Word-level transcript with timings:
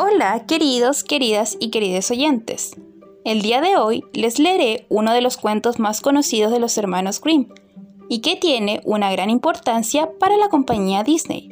Hola, 0.00 0.46
queridos, 0.46 1.02
queridas 1.02 1.56
y 1.58 1.70
queridos 1.70 2.12
oyentes. 2.12 2.76
El 3.24 3.42
día 3.42 3.60
de 3.60 3.76
hoy 3.76 4.04
les 4.12 4.38
leeré 4.38 4.86
uno 4.88 5.12
de 5.12 5.20
los 5.20 5.36
cuentos 5.36 5.80
más 5.80 6.00
conocidos 6.00 6.52
de 6.52 6.60
los 6.60 6.78
hermanos 6.78 7.20
Grimm 7.20 7.48
y 8.08 8.20
que 8.20 8.36
tiene 8.36 8.80
una 8.84 9.10
gran 9.10 9.28
importancia 9.28 10.08
para 10.20 10.36
la 10.36 10.50
compañía 10.50 11.02
Disney. 11.02 11.48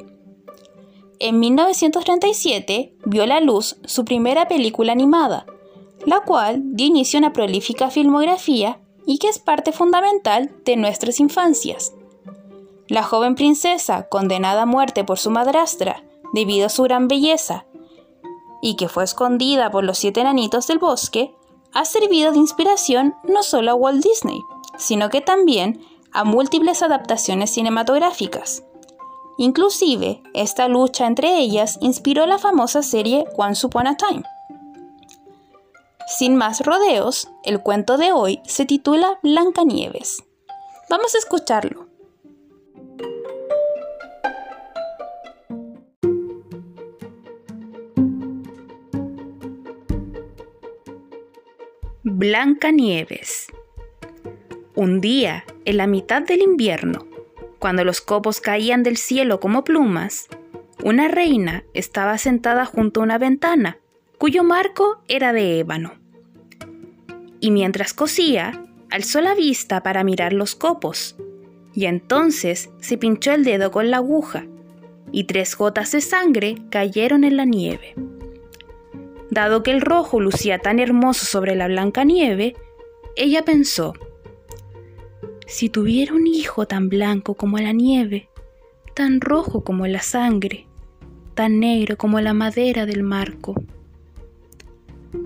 En 1.19 1.41
1937 1.41 2.95
vio 3.03 3.25
la 3.25 3.41
luz 3.41 3.75
su 3.83 4.05
primera 4.05 4.47
película 4.47 4.93
animada, 4.93 5.45
la 6.05 6.21
cual 6.21 6.61
dio 6.63 6.87
inicio 6.87 7.17
a 7.17 7.23
una 7.23 7.33
prolífica 7.33 7.89
filmografía 7.89 8.79
y 9.05 9.17
que 9.17 9.27
es 9.27 9.39
parte 9.39 9.73
fundamental 9.73 10.55
de 10.63 10.77
nuestras 10.77 11.19
infancias. 11.19 11.91
La 12.87 13.03
joven 13.03 13.35
princesa, 13.35 14.07
condenada 14.07 14.61
a 14.61 14.65
muerte 14.65 15.03
por 15.03 15.19
su 15.19 15.31
madrastra 15.31 16.01
debido 16.31 16.67
a 16.67 16.69
su 16.69 16.83
gran 16.83 17.09
belleza 17.09 17.65
y 18.61 18.75
que 18.75 18.89
fue 18.89 19.03
escondida 19.03 19.71
por 19.71 19.83
los 19.83 19.97
siete 19.97 20.21
enanitos 20.21 20.67
del 20.67 20.79
bosque, 20.79 21.35
ha 21.73 21.85
servido 21.85 22.31
de 22.31 22.37
inspiración 22.37 23.15
no 23.23 23.43
solo 23.43 23.71
a 23.71 23.75
Walt 23.75 24.03
Disney, 24.03 24.39
sino 24.77 25.09
que 25.09 25.21
también 25.21 25.81
a 26.11 26.23
múltiples 26.23 26.81
adaptaciones 26.81 27.51
cinematográficas. 27.51 28.63
Inclusive, 29.37 30.23
esta 30.33 30.67
lucha 30.67 31.05
entre 31.05 31.37
ellas 31.37 31.77
inspiró 31.81 32.25
la 32.25 32.39
famosa 32.39 32.81
serie 32.81 33.25
Once 33.37 33.65
Upon 33.67 33.87
a 33.87 33.95
Time. 33.95 34.23
Sin 36.07 36.35
más 36.35 36.61
rodeos, 36.61 37.27
el 37.43 37.61
cuento 37.61 37.97
de 37.97 38.13
hoy 38.13 38.39
se 38.45 38.65
titula 38.65 39.19
Blancanieves. 39.21 40.23
Vamos 40.89 41.13
a 41.13 41.17
escucharlo. 41.17 41.87
Blanca 52.19 52.71
Nieves. 52.71 53.45
Un 54.73 55.01
día, 55.01 55.45
en 55.65 55.77
la 55.77 55.85
mitad 55.85 56.23
del 56.23 56.41
invierno, 56.41 57.05
cuando 57.59 57.83
los 57.83 58.01
copos 58.01 58.41
caían 58.41 58.81
del 58.81 58.97
cielo 58.97 59.39
como 59.39 59.63
plumas, 59.63 60.27
una 60.83 61.09
reina 61.09 61.63
estaba 61.75 62.17
sentada 62.17 62.65
junto 62.65 63.01
a 63.01 63.03
una 63.03 63.19
ventana, 63.19 63.77
cuyo 64.17 64.43
marco 64.43 65.03
era 65.07 65.31
de 65.31 65.59
ébano. 65.59 65.93
Y 67.39 67.51
mientras 67.51 67.93
cosía, 67.93 68.63
alzó 68.89 69.21
la 69.21 69.35
vista 69.35 69.83
para 69.83 70.03
mirar 70.03 70.33
los 70.33 70.55
copos, 70.55 71.17
y 71.75 71.85
entonces 71.85 72.71
se 72.79 72.97
pinchó 72.97 73.31
el 73.31 73.43
dedo 73.43 73.69
con 73.69 73.91
la 73.91 73.97
aguja, 73.97 74.47
y 75.11 75.25
tres 75.25 75.55
gotas 75.55 75.91
de 75.91 76.01
sangre 76.01 76.55
cayeron 76.71 77.23
en 77.23 77.37
la 77.37 77.45
nieve. 77.45 77.93
Dado 79.37 79.61
que 79.61 79.69
el 79.69 79.81
rojo 79.81 80.19
lucía 80.19 80.57
tan 80.57 80.79
hermoso 80.79 81.23
sobre 81.27 81.55
la 81.55 81.67
blanca 81.67 82.03
nieve, 82.03 82.55
ella 83.15 83.45
pensó, 83.45 83.93
si 85.45 85.69
tuviera 85.69 86.15
un 86.15 86.25
hijo 86.25 86.65
tan 86.65 86.89
blanco 86.89 87.35
como 87.35 87.59
la 87.59 87.71
nieve, 87.71 88.29
tan 88.95 89.21
rojo 89.21 89.63
como 89.63 89.85
la 89.85 90.01
sangre, 90.01 90.65
tan 91.35 91.59
negro 91.59 91.99
como 91.99 92.19
la 92.19 92.33
madera 92.33 92.87
del 92.87 93.03
marco. 93.03 93.53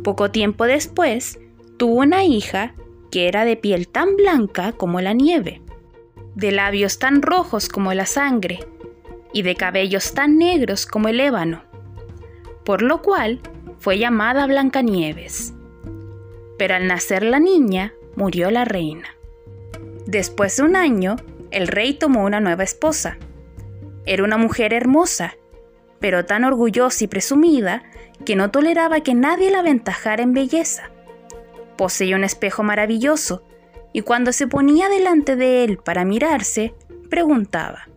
Poco 0.04 0.30
tiempo 0.30 0.66
después, 0.66 1.40
tuvo 1.78 2.02
una 2.02 2.26
hija 2.26 2.76
que 3.12 3.30
era 3.30 3.46
de 3.46 3.56
piel 3.56 3.88
tan 3.88 4.18
blanca 4.18 4.74
como 4.74 5.00
la 5.00 5.14
nieve, 5.14 5.62
de 6.36 6.52
labios 6.52 7.00
tan 7.00 7.22
rojos 7.22 7.70
como 7.70 7.94
la 7.94 8.06
sangre, 8.06 8.60
y 9.32 9.44
de 9.44 9.56
cabellos 9.56 10.14
tan 10.14 10.38
negros 10.38 10.86
como 10.86 11.08
el 11.08 11.22
ébano, 11.22 11.64
por 12.66 12.82
lo 12.82 13.02
cual 13.02 13.40
fue 13.82 13.98
llamada 13.98 14.46
Blancanieves. 14.46 15.54
Pero 16.60 16.76
al 16.76 16.86
nacer 16.86 17.24
la 17.24 17.40
niña, 17.40 17.96
murió 18.16 18.52
la 18.52 18.64
reina. 18.64 19.08
Después 20.06 20.56
de 20.56 20.64
un 20.64 20.76
año, 20.76 21.16
el 21.50 21.68
rey 21.68 21.96
tomó 21.96 22.24
una 22.24 22.40
nueva 22.40 22.64
esposa. 22.64 23.18
Era 24.06 24.24
una 24.24 24.38
mujer 24.38 24.72
hermosa, 24.74 25.36
pero 26.00 26.26
tan 26.26 26.44
orgullosa 26.44 27.04
y 27.04 27.08
presumida 27.08 27.82
que 28.24 28.36
no 28.36 28.52
toleraba 28.52 29.02
que 29.02 29.16
nadie 29.16 29.50
la 29.50 29.60
aventajara 29.60 30.22
en 30.22 30.34
belleza. 30.34 30.92
Poseía 31.76 32.16
un 32.16 32.24
espejo 32.24 32.62
maravilloso, 32.62 33.44
y 33.94 34.02
cuando 34.02 34.32
se 34.32 34.46
ponía 34.46 34.90
delante 34.90 35.36
de 35.36 35.64
él 35.64 35.80
para 35.80 36.06
mirarse, 36.06 36.76
preguntaba, 37.10 37.88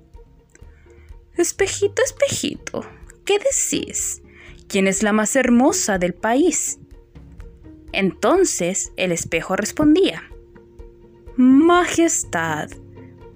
Espejito, 1.37 2.03
espejito, 2.03 2.87
¿qué 3.27 3.39
decís? 3.39 4.23
¿Quién 4.75 4.89
es 4.89 5.05
la 5.05 5.13
más 5.13 5.37
hermosa 5.37 5.99
del 5.99 6.15
país? 6.15 6.81
Entonces 7.93 8.91
el 8.97 9.13
espejo 9.13 9.55
respondía, 9.55 10.25
Majestad, 11.37 12.71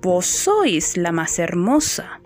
vos 0.02 0.26
sois 0.26 0.96
la 0.96 1.12
más 1.12 1.38
hermosa. 1.38 2.20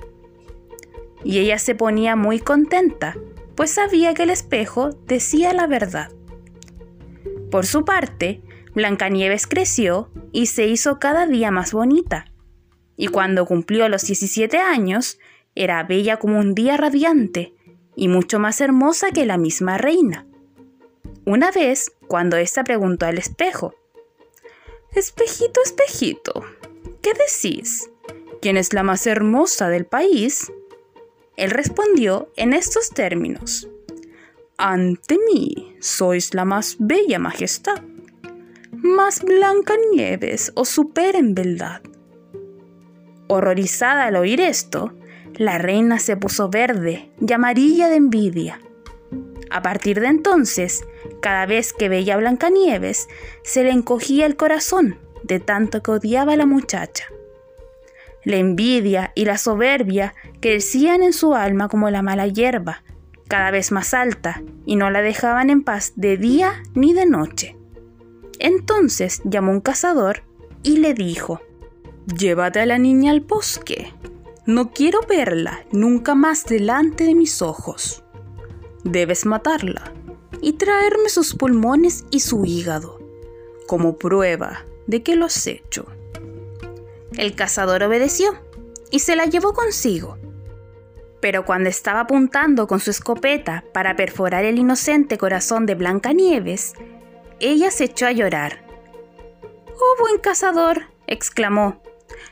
Y 1.25 1.41
ella 1.41 1.59
se 1.59 1.75
ponía 1.75 2.17
muy 2.17 2.41
contenta, 2.41 3.15
pues 3.55 3.73
sabía 3.73 4.15
que 4.15 4.23
el 4.23 4.31
espejo 4.31 4.95
decía 5.06 5.53
la 5.53 5.67
verdad. 5.67 6.11
Por 7.50 7.67
su 7.67 7.84
parte, 7.84 8.41
Blancanieves 8.75 9.47
creció 9.47 10.11
y 10.33 10.47
se 10.47 10.69
hizo 10.69 10.99
cada 10.99 11.27
día 11.27 11.50
más 11.50 11.75
bonita. 11.75 12.33
Y 12.97 13.09
cuando 13.09 13.44
cumplió 13.44 13.91
los 13.91 14.06
17 14.06 14.56
años, 14.56 15.19
era 15.55 15.83
bella 15.83 16.17
como 16.17 16.39
un 16.39 16.55
día 16.55 16.79
radiante, 16.79 17.53
y 17.94 18.08
mucho 18.08 18.38
más 18.38 18.60
hermosa 18.60 19.10
que 19.10 19.26
la 19.26 19.38
misma 19.38 19.78
reina. 19.78 20.26
Una 21.25 21.50
vez, 21.50 21.92
cuando 22.08 22.36
ésta 22.36 22.64
preguntó 22.64 23.06
al 23.06 23.19
espejo, 23.19 23.75
Espejito, 24.94 25.60
espejito, 25.64 26.44
¿qué 27.00 27.12
decís? 27.14 27.91
¿Quién 28.42 28.58
es 28.58 28.75
la 28.75 28.82
más 28.82 29.06
hermosa 29.06 29.70
del 29.70 29.86
país? 29.86 30.52
Él 31.36 31.50
respondió 31.50 32.31
en 32.36 32.52
estos 32.52 32.91
términos. 32.91 33.70
Ante 34.58 35.16
mí 35.26 35.76
sois 35.81 36.34
la 36.34 36.44
más 36.44 36.76
bella 36.78 37.19
majestad. 37.19 37.82
Más 38.72 39.22
blanca 39.22 39.76
nieves 39.92 40.52
os 40.56 40.69
supera 40.69 41.19
en 41.19 41.34
beldad. 41.34 41.81
Horrorizada 43.28 44.04
al 44.04 44.16
oír 44.16 44.42
esto, 44.42 44.92
la 45.42 45.58
reina 45.58 45.98
se 45.98 46.16
puso 46.16 46.48
verde 46.48 47.10
y 47.20 47.32
amarilla 47.32 47.88
de 47.88 47.97
envidia. 47.97 48.60
A 49.50 49.60
partir 49.60 50.00
de 50.00 50.06
entonces, 50.06 50.84
cada 51.20 51.47
vez 51.47 51.72
que 51.72 51.88
veía 51.88 52.14
a 52.14 52.19
Blancanieves, 52.19 53.08
se 53.42 53.64
le 53.64 53.70
encogía 53.70 54.25
el 54.26 54.36
corazón 54.36 54.98
de 55.25 55.41
tanto 55.41 55.82
que 55.82 55.91
odiaba 55.91 56.34
a 56.34 56.36
la 56.36 56.47
muchacha. 56.47 57.06
La 58.25 58.36
envidia 58.36 59.10
y 59.16 59.25
la 59.25 59.36
soberbia 59.36 60.14
crecían 60.41 61.02
en 61.02 61.12
su 61.12 61.34
alma 61.34 61.69
como 61.69 61.91
la 61.91 62.02
mala 62.02 62.28
hierba, 62.28 62.84
cada 63.26 63.50
vez 63.50 63.72
más 63.72 63.94
alta, 63.94 64.42
y 64.64 64.76
no 64.76 64.91
la 64.91 65.02
dejaban 65.02 65.50
en 65.50 65.64
paz 65.64 65.92
de 65.97 66.19
día 66.19 66.62
ni 66.75 66.94
de 66.94 67.06
noche. 67.06 67.56
Entonces 68.38 69.20
llamó 69.25 69.50
un 69.50 69.60
cazador 69.60 70.22
y 70.62 70.76
le 70.76 70.94
dijo, 70.94 71.41
Llévate 72.16 72.60
a 72.60 72.66
la 72.66 72.78
niña 72.78 73.10
al 73.10 73.20
bosque 73.20 73.92
no 74.47 74.72
quiero 74.72 75.00
verla 75.08 75.64
nunca 75.70 76.14
más 76.14 76.44
delante 76.44 77.04
de 77.04 77.14
mis 77.14 77.42
ojos. 77.42 78.03
Debes 78.84 79.25
matarla 79.25 79.92
y 80.41 80.54
traerme 80.54 81.08
sus 81.08 81.34
pulmones 81.34 82.04
y 82.10 82.20
su 82.20 82.44
hígado, 82.44 82.98
como 83.69 83.97
prueba 83.97 84.66
de 84.86 85.02
que 85.02 85.14
lo 85.14 85.26
has 85.26 85.47
hecho. 85.47 85.86
El 87.16 87.34
cazador 87.34 87.82
obedeció 87.84 88.34
y 88.91 89.00
se 89.00 89.16
la 89.16 89.26
llevó 89.26 89.52
consigo. 89.52 90.19
Pero 91.20 91.44
cuando 91.44 91.69
estaba 91.69 92.00
apuntando 92.00 92.67
con 92.67 92.81
su 92.81 92.90
escopeta 92.90 93.64
para 93.72 93.94
perforar 93.94 94.44
el 94.44 94.58
inocente 94.58 95.19
corazón 95.19 95.67
de 95.67 95.76
Blancanieves, 95.76 96.72
ella 97.38 97.70
se 97.70 97.84
echó 97.84 98.06
a 98.06 98.12
llorar. 98.12 98.64
Oh, 99.76 100.00
buen 100.00 100.19
cazador, 100.19 100.87
exclamó, 101.06 101.81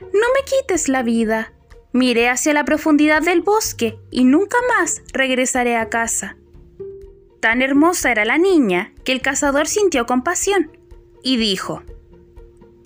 no 0.00 0.26
me 0.34 0.44
quites 0.44 0.88
la 0.88 1.04
vida. 1.04 1.52
Miré 1.92 2.28
hacia 2.28 2.52
la 2.52 2.64
profundidad 2.64 3.22
del 3.22 3.40
bosque 3.40 3.98
y 4.10 4.24
nunca 4.24 4.56
más 4.78 5.02
regresaré 5.12 5.76
a 5.76 5.88
casa. 5.88 6.36
Tan 7.40 7.62
hermosa 7.62 8.12
era 8.12 8.24
la 8.24 8.38
niña 8.38 8.92
que 9.04 9.12
el 9.12 9.22
cazador 9.22 9.66
sintió 9.66 10.06
compasión 10.06 10.70
y 11.22 11.36
dijo, 11.36 11.82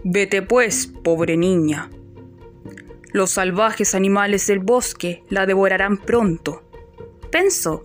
Vete 0.04 0.42
pues, 0.42 0.86
pobre 0.86 1.36
niña. 1.36 1.90
Los 3.12 3.32
salvajes 3.32 3.94
animales 3.94 4.46
del 4.46 4.60
bosque 4.60 5.22
la 5.28 5.46
devorarán 5.46 5.98
pronto. 5.98 6.62
Pensó, 7.30 7.84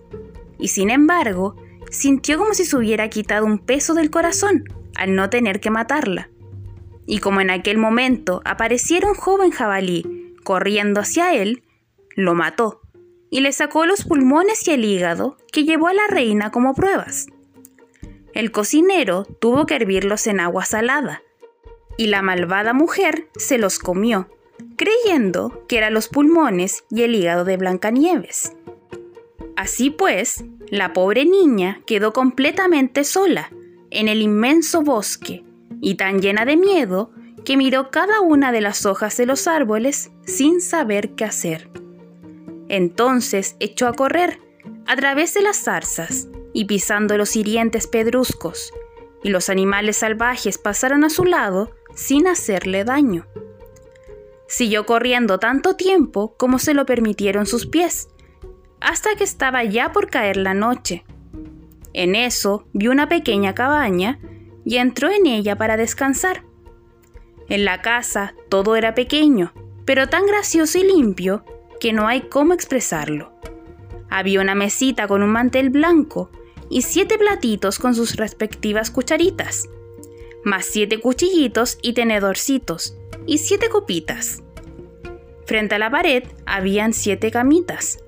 y 0.58 0.68
sin 0.68 0.90
embargo, 0.90 1.56
sintió 1.90 2.38
como 2.38 2.54
si 2.54 2.64
se 2.64 2.76
hubiera 2.76 3.08
quitado 3.10 3.44
un 3.44 3.58
peso 3.58 3.94
del 3.94 4.10
corazón 4.10 4.64
al 4.96 5.14
no 5.14 5.28
tener 5.28 5.60
que 5.60 5.70
matarla. 5.70 6.30
Y 7.06 7.18
como 7.18 7.40
en 7.40 7.50
aquel 7.50 7.78
momento 7.78 8.42
apareciera 8.44 9.08
un 9.08 9.14
joven 9.14 9.50
jabalí 9.50 10.19
corriendo 10.44 11.00
hacia 11.00 11.34
él, 11.34 11.62
lo 12.16 12.34
mató 12.34 12.80
y 13.30 13.40
le 13.40 13.52
sacó 13.52 13.86
los 13.86 14.04
pulmones 14.04 14.66
y 14.66 14.72
el 14.72 14.84
hígado 14.84 15.36
que 15.52 15.64
llevó 15.64 15.88
a 15.88 15.94
la 15.94 16.06
reina 16.08 16.50
como 16.50 16.74
pruebas. 16.74 17.28
El 18.34 18.50
cocinero 18.50 19.24
tuvo 19.24 19.66
que 19.66 19.76
hervirlos 19.76 20.26
en 20.26 20.40
agua 20.40 20.64
salada, 20.64 21.22
y 21.96 22.06
la 22.06 22.22
malvada 22.22 22.72
mujer 22.72 23.28
se 23.36 23.58
los 23.58 23.78
comió, 23.78 24.28
creyendo 24.76 25.64
que 25.68 25.78
eran 25.78 25.94
los 25.94 26.08
pulmones 26.08 26.84
y 26.90 27.02
el 27.02 27.14
hígado 27.14 27.44
de 27.44 27.56
Blancanieves. 27.56 28.52
Así 29.56 29.90
pues, 29.90 30.44
la 30.70 30.92
pobre 30.92 31.24
niña 31.24 31.82
quedó 31.86 32.12
completamente 32.12 33.04
sola 33.04 33.50
en 33.90 34.08
el 34.08 34.22
inmenso 34.22 34.82
bosque 34.82 35.44
y 35.80 35.96
tan 35.96 36.20
llena 36.20 36.44
de 36.44 36.56
miedo 36.56 37.10
que 37.44 37.56
miró 37.56 37.90
cada 37.90 38.20
una 38.20 38.52
de 38.52 38.60
las 38.60 38.86
hojas 38.86 39.16
de 39.16 39.26
los 39.26 39.46
árboles 39.46 40.10
sin 40.24 40.60
saber 40.60 41.14
qué 41.14 41.24
hacer. 41.24 41.70
Entonces 42.68 43.56
echó 43.58 43.88
a 43.88 43.92
correr 43.92 44.38
a 44.86 44.96
través 44.96 45.34
de 45.34 45.42
las 45.42 45.56
zarzas 45.56 46.28
y 46.52 46.64
pisando 46.66 47.16
los 47.16 47.36
hirientes 47.36 47.86
pedruscos, 47.86 48.72
y 49.22 49.30
los 49.30 49.48
animales 49.50 49.98
salvajes 49.98 50.58
pasaron 50.58 51.04
a 51.04 51.10
su 51.10 51.24
lado 51.24 51.72
sin 51.94 52.26
hacerle 52.26 52.84
daño. 52.84 53.26
Siguió 54.46 54.86
corriendo 54.86 55.38
tanto 55.38 55.76
tiempo 55.76 56.34
como 56.36 56.58
se 56.58 56.74
lo 56.74 56.86
permitieron 56.86 57.46
sus 57.46 57.66
pies, 57.66 58.08
hasta 58.80 59.14
que 59.14 59.24
estaba 59.24 59.62
ya 59.64 59.92
por 59.92 60.10
caer 60.10 60.36
la 60.36 60.54
noche. 60.54 61.04
En 61.92 62.14
eso 62.14 62.66
vio 62.72 62.90
una 62.90 63.08
pequeña 63.08 63.54
cabaña 63.54 64.18
y 64.64 64.76
entró 64.76 65.10
en 65.10 65.26
ella 65.26 65.56
para 65.56 65.76
descansar. 65.76 66.44
En 67.50 67.64
la 67.64 67.82
casa 67.82 68.34
todo 68.48 68.76
era 68.76 68.94
pequeño, 68.94 69.52
pero 69.84 70.08
tan 70.08 70.24
gracioso 70.24 70.78
y 70.78 70.84
limpio 70.84 71.44
que 71.80 71.92
no 71.92 72.06
hay 72.06 72.22
cómo 72.22 72.54
expresarlo. 72.54 73.32
Había 74.08 74.40
una 74.40 74.54
mesita 74.54 75.08
con 75.08 75.24
un 75.24 75.30
mantel 75.30 75.70
blanco 75.70 76.30
y 76.70 76.82
siete 76.82 77.18
platitos 77.18 77.80
con 77.80 77.96
sus 77.96 78.14
respectivas 78.14 78.92
cucharitas, 78.92 79.68
más 80.44 80.64
siete 80.64 81.00
cuchillitos 81.00 81.78
y 81.82 81.92
tenedorcitos, 81.92 82.96
y 83.26 83.38
siete 83.38 83.68
copitas. 83.68 84.44
Frente 85.44 85.74
a 85.74 85.78
la 85.78 85.90
pared 85.90 86.22
habían 86.46 86.92
siete 86.92 87.32
camitas, 87.32 87.98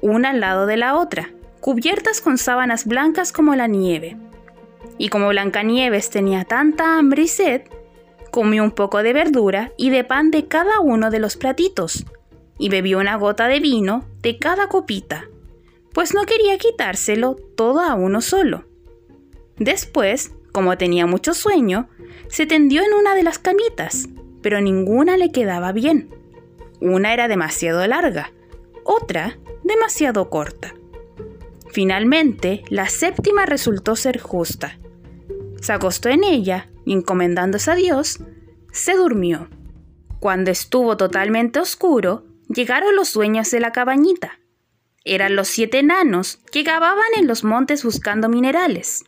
una 0.00 0.30
al 0.30 0.40
lado 0.40 0.64
de 0.64 0.78
la 0.78 0.96
otra, 0.96 1.34
cubiertas 1.60 2.22
con 2.22 2.38
sábanas 2.38 2.86
blancas 2.86 3.32
como 3.32 3.54
la 3.54 3.66
nieve. 3.66 4.16
Y 4.96 5.10
como 5.10 5.28
Blancanieves 5.28 6.08
tenía 6.08 6.44
tanta 6.44 6.96
hambre 6.96 7.24
y 7.24 7.28
sed, 7.28 7.62
comió 8.36 8.62
un 8.62 8.72
poco 8.72 9.02
de 9.02 9.14
verdura 9.14 9.72
y 9.78 9.88
de 9.88 10.04
pan 10.04 10.30
de 10.30 10.46
cada 10.46 10.80
uno 10.80 11.10
de 11.10 11.20
los 11.20 11.38
platitos, 11.38 12.04
y 12.58 12.68
bebió 12.68 12.98
una 12.98 13.16
gota 13.16 13.48
de 13.48 13.60
vino 13.60 14.04
de 14.20 14.38
cada 14.38 14.68
copita, 14.68 15.24
pues 15.94 16.12
no 16.12 16.24
quería 16.24 16.58
quitárselo 16.58 17.36
todo 17.56 17.80
a 17.80 17.94
uno 17.94 18.20
solo. 18.20 18.66
Después, 19.56 20.32
como 20.52 20.76
tenía 20.76 21.06
mucho 21.06 21.32
sueño, 21.32 21.88
se 22.28 22.44
tendió 22.44 22.82
en 22.82 22.92
una 22.92 23.14
de 23.14 23.22
las 23.22 23.38
camitas, 23.38 24.06
pero 24.42 24.60
ninguna 24.60 25.16
le 25.16 25.32
quedaba 25.32 25.72
bien. 25.72 26.10
Una 26.78 27.14
era 27.14 27.28
demasiado 27.28 27.86
larga, 27.86 28.34
otra 28.84 29.38
demasiado 29.64 30.28
corta. 30.28 30.74
Finalmente, 31.70 32.64
la 32.68 32.90
séptima 32.90 33.46
resultó 33.46 33.96
ser 33.96 34.20
justa. 34.20 34.78
Se 35.66 35.72
acostó 35.72 36.10
en 36.10 36.22
ella 36.22 36.68
y 36.84 36.92
encomendándose 36.92 37.72
a 37.72 37.74
Dios, 37.74 38.20
se 38.70 38.94
durmió. 38.94 39.48
Cuando 40.20 40.52
estuvo 40.52 40.96
totalmente 40.96 41.58
oscuro, 41.58 42.22
llegaron 42.48 42.94
los 42.94 43.12
dueños 43.12 43.50
de 43.50 43.58
la 43.58 43.72
cabañita. 43.72 44.38
Eran 45.04 45.34
los 45.34 45.48
siete 45.48 45.80
enanos 45.80 46.38
que 46.52 46.62
cavaban 46.62 47.08
en 47.16 47.26
los 47.26 47.42
montes 47.42 47.82
buscando 47.82 48.28
minerales. 48.28 49.04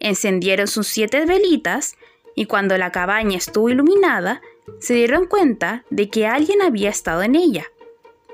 Encendieron 0.00 0.66
sus 0.66 0.88
siete 0.88 1.26
velitas 1.26 1.96
y 2.34 2.46
cuando 2.46 2.78
la 2.78 2.90
cabaña 2.90 3.36
estuvo 3.36 3.68
iluminada, 3.68 4.40
se 4.80 4.94
dieron 4.94 5.26
cuenta 5.26 5.84
de 5.90 6.08
que 6.08 6.26
alguien 6.26 6.62
había 6.62 6.88
estado 6.88 7.22
en 7.22 7.34
ella, 7.34 7.66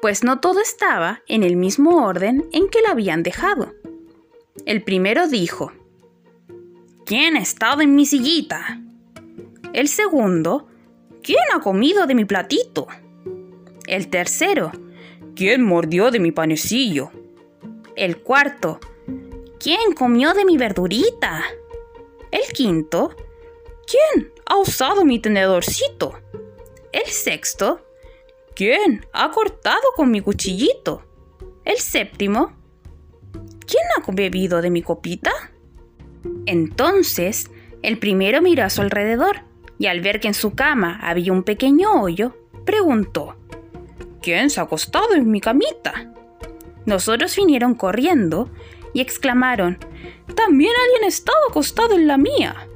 pues 0.00 0.22
no 0.22 0.38
todo 0.38 0.60
estaba 0.60 1.22
en 1.26 1.42
el 1.42 1.56
mismo 1.56 2.06
orden 2.06 2.48
en 2.52 2.68
que 2.68 2.82
la 2.82 2.90
habían 2.90 3.24
dejado. 3.24 3.74
El 4.64 4.84
primero 4.84 5.26
dijo, 5.26 5.72
¿Quién 7.08 7.38
ha 7.38 7.40
estado 7.40 7.80
en 7.80 7.94
mi 7.94 8.04
sillita? 8.04 8.82
El 9.72 9.88
segundo, 9.88 10.68
¿quién 11.22 11.38
ha 11.54 11.60
comido 11.60 12.06
de 12.06 12.14
mi 12.14 12.26
platito? 12.26 12.86
El 13.86 14.10
tercero, 14.10 14.72
¿quién 15.34 15.62
mordió 15.62 16.10
de 16.10 16.20
mi 16.20 16.32
panecillo? 16.32 17.10
El 17.96 18.18
cuarto, 18.18 18.78
¿quién 19.58 19.94
comió 19.94 20.34
de 20.34 20.44
mi 20.44 20.58
verdurita? 20.58 21.44
El 22.30 22.52
quinto, 22.52 23.16
¿quién 23.86 24.30
ha 24.44 24.58
usado 24.58 25.06
mi 25.06 25.18
tenedorcito? 25.18 26.12
El 26.92 27.06
sexto, 27.06 27.86
¿quién 28.54 29.06
ha 29.14 29.30
cortado 29.30 29.94
con 29.96 30.10
mi 30.10 30.20
cuchillito? 30.20 31.04
El 31.64 31.78
séptimo, 31.78 32.52
¿quién 33.66 33.84
ha 33.96 34.12
bebido 34.12 34.60
de 34.60 34.68
mi 34.68 34.82
copita? 34.82 35.32
Entonces, 36.46 37.50
el 37.82 37.98
primero 37.98 38.42
miró 38.42 38.64
a 38.64 38.70
su 38.70 38.82
alrededor 38.82 39.40
y 39.78 39.86
al 39.86 40.00
ver 40.00 40.20
que 40.20 40.28
en 40.28 40.34
su 40.34 40.54
cama 40.54 40.98
había 41.02 41.32
un 41.32 41.42
pequeño 41.42 42.02
hoyo, 42.02 42.36
preguntó, 42.64 43.36
¿Quién 44.20 44.50
se 44.50 44.60
ha 44.60 44.64
acostado 44.64 45.14
en 45.14 45.30
mi 45.30 45.40
camita? 45.40 46.12
Nosotros 46.86 47.36
vinieron 47.36 47.74
corriendo 47.74 48.50
y 48.92 49.00
exclamaron, 49.00 49.78
También 50.34 50.72
alguien 50.84 51.08
estaba 51.08 51.38
acostado 51.48 51.94
en 51.94 52.06
la 52.06 52.18
mía. 52.18 52.68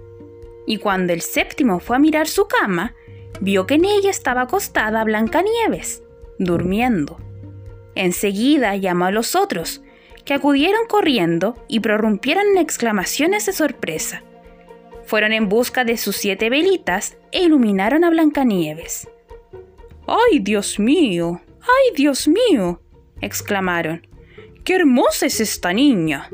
Y 0.67 0.79
cuando 0.79 1.13
el 1.13 1.21
séptimo 1.21 1.81
fue 1.81 1.97
a 1.97 1.99
mirar 1.99 2.29
su 2.29 2.47
cama, 2.47 2.95
vio 3.41 3.67
que 3.67 3.75
en 3.75 3.85
ella 3.85 4.11
estaba 4.11 4.43
acostada 4.43 5.03
Blancanieves, 5.05 6.03
durmiendo. 6.39 7.19
Enseguida 7.95 8.77
llamó 8.77 9.07
a 9.07 9.11
los 9.11 9.35
otros, 9.35 9.83
que 10.25 10.35
acudieron 10.35 10.87
corriendo 10.87 11.57
y 11.69 11.81
prorrumpieron 11.81 12.45
en 12.53 12.59
exclamaciones 12.59 13.47
de 13.47 13.53
sorpresa. 13.53 14.23
Fueron 15.05 15.33
en 15.33 15.49
busca 15.49 15.85
de 15.85 15.97
sus 15.97 16.17
siete 16.17 16.49
velitas 16.49 17.17
e 17.33 17.43
iluminaron 17.43 18.05
a 18.05 18.11
Blancanieves. 18.11 19.09
¡Ay, 20.07 20.39
Dios 20.41 20.79
mío! 20.79 21.41
¡Ay, 21.61 21.95
Dios 21.97 22.29
mío! 22.29 22.81
exclamaron. 23.21 24.07
¡Qué 24.65 24.77
hermosa 24.77 25.27
es 25.27 25.41
esta 25.41 25.73
niña! 25.73 26.31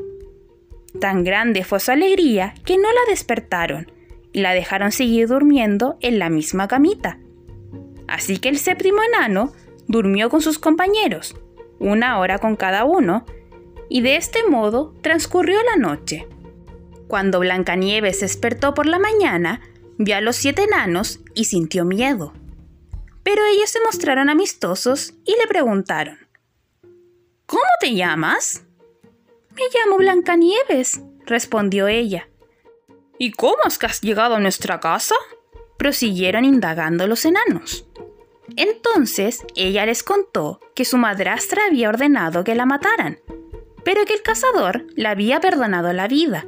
Tan 0.99 1.23
grande 1.23 1.63
fue 1.63 1.79
su 1.79 1.91
alegría 1.91 2.53
que 2.65 2.77
no 2.77 2.91
la 2.91 3.09
despertaron 3.09 3.91
y 4.31 4.41
la 4.41 4.53
dejaron 4.53 4.91
seguir 4.91 5.27
durmiendo 5.27 5.97
en 6.01 6.19
la 6.19 6.29
misma 6.29 6.67
camita. 6.67 7.19
Así 8.07 8.37
que 8.37 8.49
el 8.49 8.57
séptimo 8.57 9.01
enano 9.03 9.53
durmió 9.87 10.29
con 10.29 10.41
sus 10.41 10.59
compañeros, 10.59 11.35
una 11.79 12.19
hora 12.19 12.39
con 12.39 12.55
cada 12.55 12.85
uno, 12.85 13.25
y 13.89 14.01
de 14.01 14.15
este 14.15 14.47
modo 14.47 14.93
transcurrió 15.01 15.61
la 15.63 15.75
noche. 15.75 16.27
Cuando 17.07 17.39
Blancanieves 17.39 18.19
despertó 18.19 18.73
por 18.73 18.85
la 18.85 18.99
mañana, 18.99 19.61
vio 19.97 20.15
a 20.15 20.21
los 20.21 20.35
siete 20.35 20.63
enanos 20.63 21.19
y 21.33 21.45
sintió 21.45 21.83
miedo. 21.83 22.33
Pero 23.23 23.43
ellos 23.45 23.69
se 23.69 23.81
mostraron 23.81 24.29
amistosos 24.29 25.13
y 25.25 25.31
le 25.31 25.47
preguntaron, 25.47 26.17
¿Cómo 27.45 27.63
te 27.79 27.95
llamas? 27.95 28.63
Me 29.55 29.63
llamo 29.73 29.97
Blancanieves, 29.97 31.01
respondió 31.25 31.87
ella. 31.87 32.29
¿Y 33.17 33.31
cómo 33.31 33.57
es 33.67 33.77
que 33.77 33.87
has 33.87 34.01
llegado 34.01 34.35
a 34.35 34.39
nuestra 34.39 34.79
casa? 34.79 35.15
prosiguieron 35.77 36.45
indagando 36.45 37.07
los 37.07 37.25
enanos. 37.25 37.87
Entonces 38.55 39.45
ella 39.55 39.85
les 39.85 40.03
contó 40.03 40.59
que 40.75 40.85
su 40.85 40.97
madrastra 40.97 41.63
había 41.67 41.89
ordenado 41.89 42.43
que 42.43 42.53
la 42.53 42.65
mataran, 42.65 43.19
pero 43.83 44.05
que 44.05 44.13
el 44.13 44.21
cazador 44.21 44.85
le 44.95 45.07
había 45.07 45.39
perdonado 45.39 45.93
la 45.93 46.07
vida, 46.07 46.45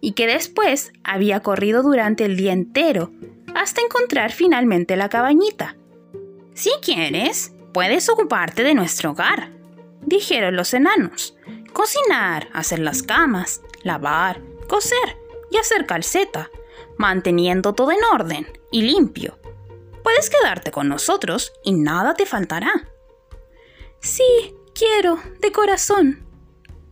y 0.00 0.12
que 0.12 0.26
después 0.26 0.92
había 1.04 1.40
corrido 1.40 1.82
durante 1.82 2.24
el 2.24 2.36
día 2.36 2.52
entero 2.52 3.12
hasta 3.54 3.80
encontrar 3.80 4.32
finalmente 4.32 4.96
la 4.96 5.08
cabañita. 5.08 5.76
Si 6.54 6.70
quieres, 6.82 7.52
puedes 7.72 8.08
ocuparte 8.08 8.62
de 8.62 8.74
nuestro 8.74 9.12
hogar, 9.12 9.50
dijeron 10.02 10.56
los 10.56 10.74
enanos. 10.74 11.36
Cocinar, 11.72 12.48
hacer 12.52 12.80
las 12.80 13.02
camas, 13.02 13.62
lavar, 13.82 14.42
coser 14.68 15.16
y 15.50 15.56
hacer 15.56 15.86
calceta, 15.86 16.50
manteniendo 16.98 17.72
todo 17.72 17.92
en 17.92 18.04
orden 18.12 18.46
y 18.70 18.82
limpio. 18.82 19.38
Puedes 20.02 20.28
quedarte 20.28 20.70
con 20.70 20.88
nosotros 20.88 21.52
y 21.64 21.72
nada 21.72 22.14
te 22.14 22.26
faltará. 22.26 22.88
Sí, 24.00 24.54
quiero, 24.74 25.18
de 25.40 25.52
corazón, 25.52 26.26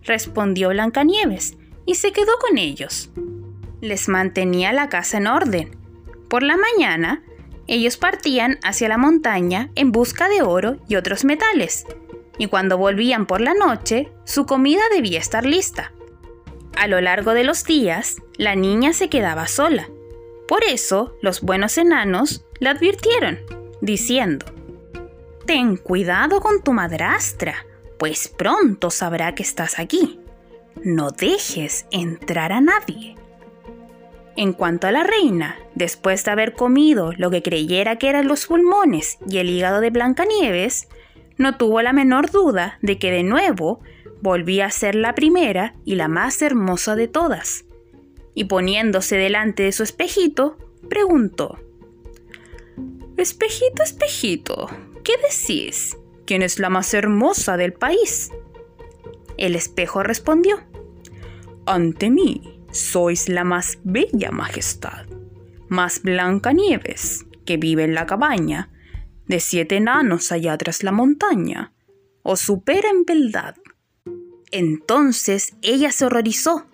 respondió 0.05 0.71
Blancanieves 0.71 1.57
y 1.87 1.95
se 1.95 2.13
quedó 2.13 2.33
con 2.39 2.59
ellos. 2.59 3.11
Les 3.81 4.09
mantenía 4.09 4.73
la 4.73 4.89
casa 4.89 5.19
en 5.19 5.27
orden. 5.27 5.77
Por 6.29 6.43
la 6.43 6.57
mañana, 6.57 7.23
ellos 7.67 7.97
partían 7.97 8.59
hacia 8.63 8.89
la 8.89 8.99
montaña 8.99 9.71
en 9.75 9.93
busca 9.93 10.29
de 10.29 10.43
oro 10.43 10.79
y 10.89 10.97
otros 10.97 11.25
metales, 11.25 11.87
y 12.39 12.47
cuando 12.47 12.79
volvían 12.79 13.27
por 13.27 13.41
la 13.41 13.55
noche, 13.55 14.13
su 14.25 14.47
comida 14.47 14.83
debía 14.93 15.19
estar 15.19 15.45
lista. 15.45 15.93
A 16.77 16.87
lo 16.87 17.01
largo 17.01 17.35
de 17.35 17.45
los 17.45 17.65
días, 17.65 18.17
la 18.37 18.55
niña 18.55 18.93
se 18.93 19.09
quedaba 19.09 19.47
sola. 19.47 19.89
Por 20.49 20.65
eso, 20.65 21.17
los 21.23 21.43
buenos 21.43 21.79
enanos 21.79 22.45
la 22.59 22.71
advirtieron, 22.71 23.39
diciendo, 23.81 24.47
Ten 25.47 25.77
cuidado 25.77 26.41
con 26.41 26.63
tu 26.63 26.73
madrastra, 26.73 27.67
pues 28.01 28.29
pronto 28.29 28.91
sabrá 28.91 29.35
que 29.35 29.43
estás 29.43 29.79
aquí. 29.79 30.19
No 30.83 31.11
dejes 31.11 31.85
entrar 31.91 32.51
a 32.51 32.63
nadie. 32.63 33.15
En 34.37 34.55
cuanto 34.55 34.87
a 34.87 34.91
la 34.91 35.05
reina, 35.05 35.59
después 35.75 36.25
de 36.25 36.31
haber 36.31 36.55
comido 36.55 37.13
lo 37.19 37.31
que 37.31 37.43
creyera 37.43 37.97
que 37.97 38.09
eran 38.09 38.27
los 38.27 38.47
pulmones 38.47 39.19
y 39.29 39.37
el 39.37 39.51
hígado 39.51 39.83
de 39.83 39.91
Blancanieves, 39.91 40.89
no 41.37 41.59
tuvo 41.59 41.83
la 41.83 41.93
menor 41.93 42.31
duda 42.31 42.79
de 42.81 42.99
que 42.99 43.11
de 43.11 43.23
nuevo 43.23 43.81
volvía 44.23 44.65
a 44.65 44.71
ser 44.71 44.95
la 44.95 45.15
primera 45.15 45.75
y 45.85 45.97
la 45.97 46.09
más 46.09 46.41
hermosa 46.41 46.97
de 46.97 47.07
todas. 47.07 47.67
Y 48.33 48.45
poniéndose 48.45 49.17
delante 49.19 49.65
de 49.65 49.73
su 49.73 49.83
espejito, 49.83 50.57
preguntó, 50.89 51.59
Espejito, 53.19 53.83
espejito, 53.83 54.71
¿qué 55.05 55.13
decís? 55.19 55.99
¿Quién 56.31 56.43
es 56.43 56.61
la 56.61 56.71
más 56.71 56.95
hermosa 56.95 57.57
del 57.57 57.73
país? 57.73 58.31
El 59.37 59.57
espejo 59.57 60.05
respondió, 60.05 60.61
Ante 61.67 62.09
mí 62.09 62.63
sois 62.71 63.29
la 63.29 63.43
más 63.43 63.81
bella 63.83 64.31
majestad, 64.31 65.07
más 65.69 66.03
blanca 66.03 66.53
nieves, 66.53 67.27
que 67.45 67.57
vive 67.57 67.83
en 67.83 67.97
la 67.97 68.07
cabaña, 68.07 68.71
de 69.27 69.41
siete 69.41 69.79
enanos 69.79 70.31
allá 70.31 70.57
tras 70.57 70.85
la 70.85 70.93
montaña, 70.93 71.73
os 72.23 72.39
supera 72.39 72.91
en 72.91 73.05
beldad. 73.05 73.57
Entonces 74.53 75.57
ella 75.63 75.91
se 75.91 76.05
horrorizó, 76.05 76.69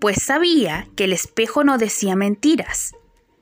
pues 0.00 0.22
sabía 0.22 0.88
que 0.96 1.04
el 1.04 1.12
espejo 1.12 1.64
no 1.64 1.76
decía 1.76 2.16
mentiras. 2.16 2.94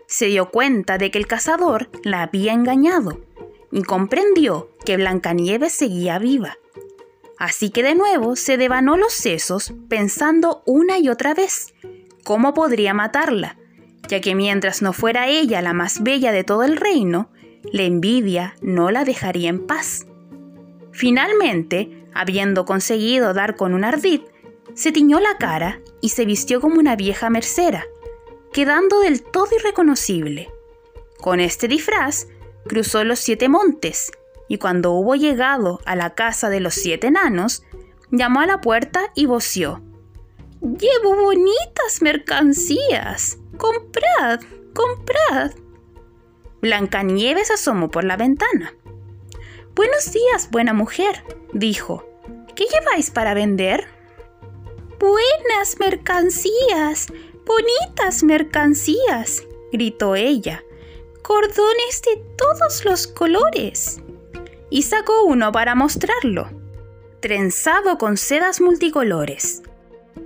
Se 0.08 0.26
dio 0.26 0.50
cuenta 0.50 0.98
de 0.98 1.12
que 1.12 1.18
el 1.18 1.28
cazador 1.28 1.90
la 2.02 2.22
había 2.22 2.54
engañado 2.54 3.20
y 3.72 3.82
comprendió 3.82 4.70
que 4.84 4.96
Blancanieves 4.96 5.72
seguía 5.72 6.18
viva. 6.18 6.58
Así 7.38 7.70
que 7.70 7.82
de 7.82 7.94
nuevo 7.94 8.36
se 8.36 8.56
devanó 8.56 8.96
los 8.96 9.12
sesos 9.12 9.72
pensando 9.88 10.62
una 10.66 10.98
y 10.98 11.08
otra 11.08 11.34
vez 11.34 11.72
cómo 12.22 12.52
podría 12.52 12.92
matarla, 12.92 13.56
ya 14.08 14.20
que 14.20 14.34
mientras 14.34 14.82
no 14.82 14.92
fuera 14.92 15.28
ella 15.28 15.62
la 15.62 15.72
más 15.72 16.02
bella 16.02 16.32
de 16.32 16.44
todo 16.44 16.64
el 16.64 16.76
reino, 16.76 17.30
la 17.72 17.82
envidia 17.82 18.56
no 18.60 18.90
la 18.90 19.04
dejaría 19.04 19.48
en 19.48 19.66
paz. 19.66 20.06
Finalmente, 20.92 22.06
habiendo 22.12 22.64
conseguido 22.64 23.32
dar 23.32 23.56
con 23.56 23.74
un 23.74 23.84
ardid, 23.84 24.20
se 24.74 24.92
tiñó 24.92 25.20
la 25.20 25.38
cara 25.38 25.80
y 26.00 26.10
se 26.10 26.24
vistió 26.24 26.60
como 26.60 26.78
una 26.78 26.96
vieja 26.96 27.30
mercera, 27.30 27.86
quedando 28.52 29.00
del 29.00 29.22
todo 29.22 29.48
irreconocible. 29.56 30.50
Con 31.20 31.40
este 31.40 31.68
disfraz, 31.68 32.26
cruzó 32.66 33.04
los 33.04 33.18
siete 33.18 33.48
montes, 33.48 34.10
y 34.48 34.58
cuando 34.58 34.92
hubo 34.92 35.14
llegado 35.14 35.80
a 35.84 35.96
la 35.96 36.14
casa 36.14 36.50
de 36.50 36.60
los 36.60 36.74
siete 36.74 37.08
enanos, 37.08 37.62
llamó 38.10 38.40
a 38.40 38.46
la 38.46 38.60
puerta 38.60 39.12
y 39.14 39.26
voció. 39.26 39.82
Llevo 40.60 41.16
bonitas 41.16 42.02
mercancías. 42.02 43.38
Comprad, 43.56 44.40
comprad. 44.74 45.52
Blancanieves 46.60 47.50
asomó 47.50 47.90
por 47.90 48.04
la 48.04 48.16
ventana. 48.16 48.74
Buenos 49.74 50.12
días, 50.12 50.50
buena 50.50 50.74
mujer, 50.74 51.24
dijo. 51.52 52.04
¿Qué 52.54 52.66
lleváis 52.66 53.10
para 53.10 53.32
vender? 53.32 53.86
Buenas 54.98 55.78
mercancías, 55.78 57.06
bonitas 57.46 58.22
mercancías, 58.22 59.44
gritó 59.72 60.14
ella. 60.14 60.62
Cordones 61.22 62.02
de 62.02 62.22
todos 62.36 62.84
los 62.84 63.06
colores. 63.06 64.00
Y 64.70 64.82
sacó 64.82 65.24
uno 65.24 65.52
para 65.52 65.74
mostrarlo, 65.74 66.48
trenzado 67.20 67.98
con 67.98 68.16
sedas 68.16 68.60
multicolores. 68.60 69.62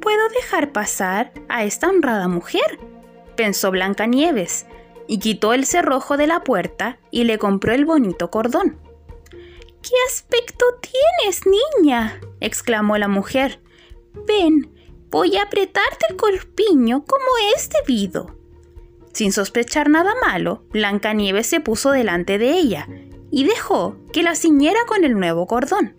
¿Puedo 0.00 0.28
dejar 0.28 0.72
pasar 0.72 1.32
a 1.48 1.64
esta 1.64 1.88
honrada 1.88 2.28
mujer? 2.28 2.78
pensó 3.36 3.70
Blancanieves, 3.70 4.66
y 5.06 5.18
quitó 5.18 5.52
el 5.52 5.66
cerrojo 5.66 6.16
de 6.16 6.26
la 6.26 6.44
puerta 6.44 6.98
y 7.10 7.24
le 7.24 7.38
compró 7.38 7.72
el 7.72 7.84
bonito 7.84 8.30
cordón. 8.30 8.78
¿Qué 9.82 9.94
aspecto 10.08 10.64
tienes, 10.80 11.42
niña? 11.46 12.20
exclamó 12.40 12.96
la 12.96 13.08
mujer. 13.08 13.60
Ven, 14.26 14.72
voy 15.10 15.36
a 15.36 15.42
apretarte 15.42 16.06
el 16.08 16.16
corpiño 16.16 17.04
como 17.04 17.24
es 17.54 17.68
debido. 17.68 18.43
Sin 19.14 19.32
sospechar 19.32 19.88
nada 19.88 20.12
malo, 20.26 20.66
Blancanieves 20.70 21.46
se 21.46 21.60
puso 21.60 21.90
delante 21.90 22.36
de 22.36 22.50
ella 22.50 22.88
y 23.30 23.44
dejó 23.44 23.96
que 24.12 24.22
la 24.22 24.34
ciñera 24.34 24.80
con 24.86 25.04
el 25.04 25.18
nuevo 25.18 25.46
cordón 25.46 25.94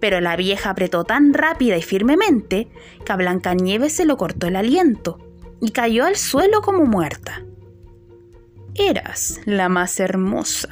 pero 0.00 0.20
la 0.20 0.36
vieja 0.36 0.70
apretó 0.70 1.04
tan 1.04 1.34
rápida 1.34 1.76
y 1.76 1.82
firmemente 1.82 2.68
que 3.04 3.12
a 3.12 3.16
Blancanieves 3.16 3.92
se 3.92 4.04
lo 4.04 4.16
cortó 4.16 4.46
el 4.46 4.56
aliento 4.56 5.18
y 5.60 5.70
cayó 5.70 6.04
al 6.04 6.16
suelo 6.16 6.60
como 6.60 6.84
muerta. 6.84 7.44
Eras 8.74 9.40
la 9.46 9.68
más 9.68 9.98
hermosa, 10.00 10.68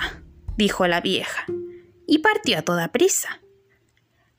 dijo 0.57 0.87
la 0.87 1.01
vieja, 1.01 1.47
y 2.07 2.19
partió 2.19 2.59
a 2.59 2.63
toda 2.63 2.93
prisa. 2.93 3.41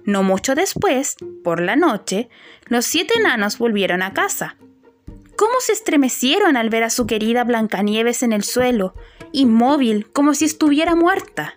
No 0.03 0.21
mucho 0.21 0.53
después, 0.53 1.15
por 1.43 1.61
la 1.61 1.75
noche, 1.75 2.29
los 2.67 2.85
siete 2.85 3.15
enanos 3.17 3.57
volvieron 3.57 4.03
a 4.03 4.13
casa. 4.13 4.55
¿Cómo 5.37 5.53
se 5.59 5.73
estremecieron 5.73 6.55
al 6.55 6.69
ver 6.69 6.83
a 6.83 6.89
su 6.89 7.05
querida 7.05 7.43
Blancanieves 7.43 8.23
en 8.23 8.31
el 8.31 8.43
suelo, 8.43 8.93
inmóvil 9.33 10.09
como 10.11 10.33
si 10.33 10.45
estuviera 10.45 10.95
muerta? 10.95 11.55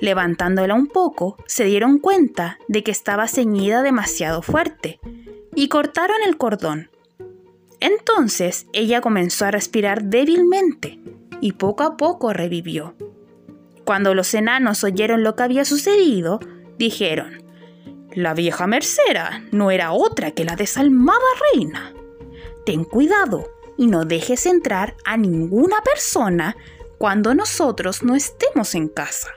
Levantándola 0.00 0.74
un 0.74 0.86
poco, 0.86 1.36
se 1.46 1.64
dieron 1.64 1.98
cuenta 1.98 2.58
de 2.68 2.82
que 2.82 2.90
estaba 2.90 3.28
ceñida 3.28 3.82
demasiado 3.82 4.40
fuerte 4.40 5.00
y 5.54 5.68
cortaron 5.68 6.16
el 6.26 6.38
cordón. 6.38 6.90
Entonces 7.80 8.66
ella 8.72 9.00
comenzó 9.00 9.44
a 9.44 9.50
respirar 9.50 10.04
débilmente 10.04 10.98
y 11.40 11.52
poco 11.52 11.84
a 11.84 11.96
poco 11.96 12.32
revivió. 12.32 12.94
Cuando 13.84 14.14
los 14.14 14.32
enanos 14.34 14.84
oyeron 14.84 15.22
lo 15.22 15.36
que 15.36 15.42
había 15.42 15.64
sucedido, 15.64 16.40
dijeron, 16.78 17.42
La 18.14 18.32
vieja 18.32 18.66
mercera 18.66 19.44
no 19.52 19.70
era 19.70 19.92
otra 19.92 20.30
que 20.30 20.44
la 20.44 20.56
desalmada 20.56 21.20
reina. 21.52 21.92
Ten 22.66 22.82
cuidado 22.84 23.48
y 23.78 23.86
no 23.86 24.04
dejes 24.04 24.44
entrar 24.44 24.96
a 25.04 25.16
ninguna 25.16 25.76
persona 25.82 26.56
cuando 26.98 27.32
nosotros 27.32 28.02
no 28.02 28.16
estemos 28.16 28.74
en 28.74 28.88
casa. 28.88 29.30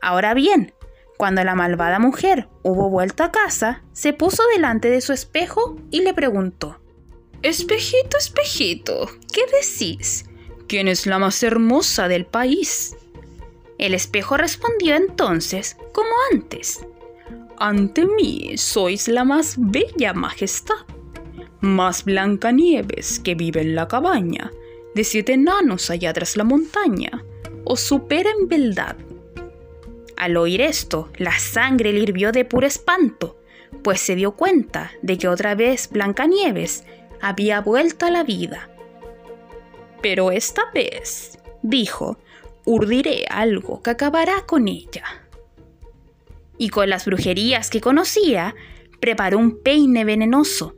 Ahora 0.00 0.32
bien, 0.32 0.72
cuando 1.18 1.44
la 1.44 1.54
malvada 1.54 1.98
mujer 1.98 2.48
hubo 2.62 2.88
vuelto 2.88 3.22
a 3.22 3.30
casa, 3.30 3.82
se 3.92 4.14
puso 4.14 4.42
delante 4.54 4.88
de 4.88 5.02
su 5.02 5.12
espejo 5.12 5.76
y 5.90 6.00
le 6.00 6.14
preguntó, 6.14 6.78
Espejito, 7.42 8.16
espejito, 8.16 9.10
¿qué 9.30 9.42
decís? 9.46 10.24
¿Quién 10.68 10.88
es 10.88 11.06
la 11.06 11.18
más 11.18 11.42
hermosa 11.42 12.08
del 12.08 12.24
país? 12.24 12.96
El 13.76 13.92
espejo 13.92 14.38
respondió 14.38 14.94
entonces, 14.94 15.76
como 15.92 16.10
antes, 16.32 16.80
Ante 17.58 18.06
mí 18.06 18.56
sois 18.56 19.06
la 19.06 19.24
más 19.24 19.56
bella 19.58 20.14
majestad, 20.14 20.86
más 21.62 22.04
blanca 22.04 22.52
nieves 22.52 23.18
que 23.18 23.34
vive 23.34 23.62
en 23.62 23.74
la 23.74 23.88
cabaña, 23.88 24.50
de 24.94 25.04
siete 25.04 25.32
enanos 25.32 25.88
allá 25.88 26.12
tras 26.12 26.36
la 26.36 26.44
montaña, 26.44 27.24
os 27.64 27.80
supera 27.80 28.30
en 28.38 28.48
beldad 28.48 28.96
al 30.22 30.36
oír 30.36 30.60
esto, 30.60 31.10
la 31.16 31.36
sangre 31.36 31.92
le 31.92 31.98
hirvió 31.98 32.30
de 32.30 32.44
puro 32.44 32.64
espanto, 32.64 33.40
pues 33.82 34.00
se 34.00 34.14
dio 34.14 34.36
cuenta 34.36 34.92
de 35.02 35.18
que 35.18 35.26
otra 35.26 35.56
vez 35.56 35.90
Blancanieves 35.90 36.84
había 37.20 37.60
vuelto 37.60 38.06
a 38.06 38.10
la 38.12 38.22
vida. 38.22 38.70
Pero 40.00 40.30
esta 40.30 40.70
vez, 40.72 41.40
dijo, 41.62 42.20
urdiré 42.64 43.24
algo 43.30 43.82
que 43.82 43.90
acabará 43.90 44.46
con 44.46 44.68
ella. 44.68 45.02
Y 46.56 46.68
con 46.68 46.88
las 46.88 47.04
brujerías 47.04 47.68
que 47.68 47.80
conocía, 47.80 48.54
preparó 49.00 49.38
un 49.38 49.60
peine 49.60 50.04
venenoso. 50.04 50.76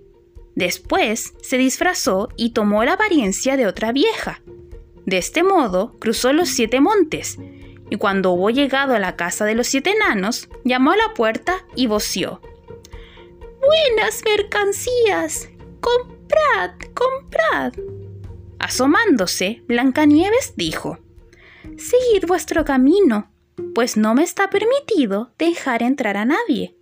Después 0.55 1.35
se 1.43 1.59
disfrazó 1.59 2.29
y 2.37 2.51
tomó 2.51 2.85
la 2.85 2.95
apariencia 2.95 3.57
de 3.57 3.67
otra 3.67 3.93
vieja. 3.93 4.41
De 5.07 5.19
este 5.19 5.43
modo 5.43 5.95
cruzó 5.99 6.33
los 6.33 6.49
siete 6.49 6.81
montes 6.81 7.39
y 7.91 7.97
cuando 7.97 8.33
hubo 8.33 8.51
llegado 8.51 8.95
a 8.95 8.99
la 8.99 9.17
casa 9.17 9.45
de 9.45 9.55
los 9.55 9.67
siete 9.67 9.91
enanos, 9.91 10.49
llamó 10.65 10.93
a 10.93 10.97
la 10.97 11.15
puerta 11.15 11.65
y 11.77 11.87
voció. 11.87 12.41
Buenas 13.61 14.23
mercancías. 14.25 15.49
Comprad, 15.81 16.73
comprad. 16.95 17.75
Asomándose, 18.59 19.63
Blancanieves 19.67 20.55
dijo, 20.57 20.99
Seguid 21.77 22.27
vuestro 22.27 22.65
camino. 22.65 23.31
pues 23.75 23.97
no 23.97 24.15
me 24.15 24.23
está 24.23 24.51
permitido 24.51 25.33
dejar 25.39 25.83
entrar 25.83 26.17
a 26.17 26.25
nadie. 26.25 26.77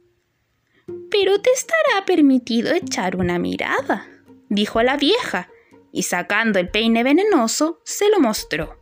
Pero 1.12 1.42
te 1.42 1.50
estará 1.50 2.07
permitido 2.07 2.73
echar 2.73 3.16
una 3.16 3.38
mirada, 3.38 4.09
dijo 4.49 4.83
la 4.83 4.97
vieja, 4.97 5.50
y 5.92 6.04
sacando 6.04 6.59
el 6.59 6.71
peine 6.71 7.04
venenoso, 7.04 7.81
se 7.85 8.09
lo 8.09 8.19
mostró. 8.19 8.78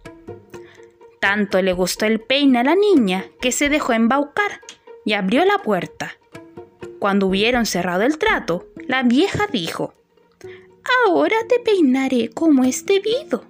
Tanto 1.20 1.60
le 1.60 1.72
gustó 1.72 2.06
el 2.06 2.20
peine 2.20 2.60
a 2.60 2.62
la 2.62 2.76
niña 2.76 3.26
que 3.40 3.50
se 3.50 3.68
dejó 3.68 3.94
embaucar 3.94 4.60
y 5.04 5.14
abrió 5.14 5.44
la 5.44 5.58
puerta. 5.58 6.12
Cuando 7.00 7.26
hubieron 7.26 7.66
cerrado 7.66 8.02
el 8.02 8.16
trato, 8.16 8.68
la 8.86 9.02
vieja 9.02 9.48
dijo, 9.50 9.94
Ahora 11.04 11.36
te 11.48 11.58
peinaré 11.58 12.30
como 12.30 12.62
es 12.62 12.86
debido. 12.86 13.44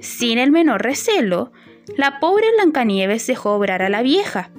Sin 0.00 0.38
el 0.38 0.50
menor 0.50 0.82
recelo, 0.82 1.52
la 1.96 2.18
pobre 2.18 2.50
Blancanieves 2.56 3.26
dejó 3.28 3.52
obrar 3.52 3.82
a 3.82 3.88
la 3.88 4.02
vieja, 4.02 4.50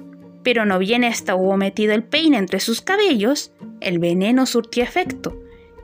pero 0.46 0.64
no 0.64 0.78
bien 0.78 1.02
ésta 1.02 1.34
hubo 1.34 1.56
metido 1.56 1.92
el 1.92 2.04
peine 2.04 2.38
entre 2.38 2.60
sus 2.60 2.80
cabellos, 2.80 3.50
el 3.80 3.98
veneno 3.98 4.46
surtió 4.46 4.84
efecto, 4.84 5.36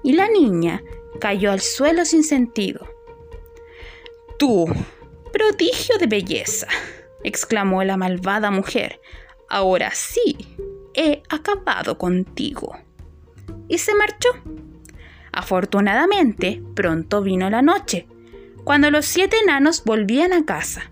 y 0.04 0.12
la 0.12 0.28
niña 0.28 0.85
cayó 1.21 1.50
al 1.50 1.61
suelo 1.61 2.04
sin 2.04 2.23
sentido. 2.23 2.87
Tú, 4.38 4.66
prodigio 5.33 5.99
de 5.99 6.07
belleza, 6.07 6.69
exclamó 7.25 7.83
la 7.83 7.97
malvada 7.97 8.52
mujer, 8.52 9.00
ahora 9.49 9.90
sí, 9.95 10.37
he 10.95 11.25
acabado 11.28 11.99
contigo. 11.99 12.78
Y 13.66 13.78
se 13.78 13.97
marchó. 13.97 14.28
Afortunadamente, 15.33 16.62
pronto 16.76 17.21
vino 17.21 17.50
la 17.50 17.62
noche, 17.62 18.07
cuando 18.62 18.92
los 18.92 19.07
siete 19.07 19.38
enanos 19.42 19.83
volvían 19.85 20.33
a 20.33 20.45
casa. 20.45 20.91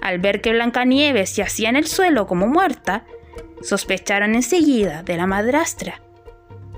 Al 0.00 0.18
ver 0.18 0.40
que 0.40 0.52
Blancanieves 0.52 1.36
yacía 1.36 1.68
en 1.68 1.76
el 1.76 1.86
suelo 1.86 2.26
como 2.26 2.46
muerta, 2.46 3.04
sospecharon 3.62 4.34
enseguida 4.34 5.02
de 5.02 5.16
la 5.16 5.26
madrastra. 5.26 6.02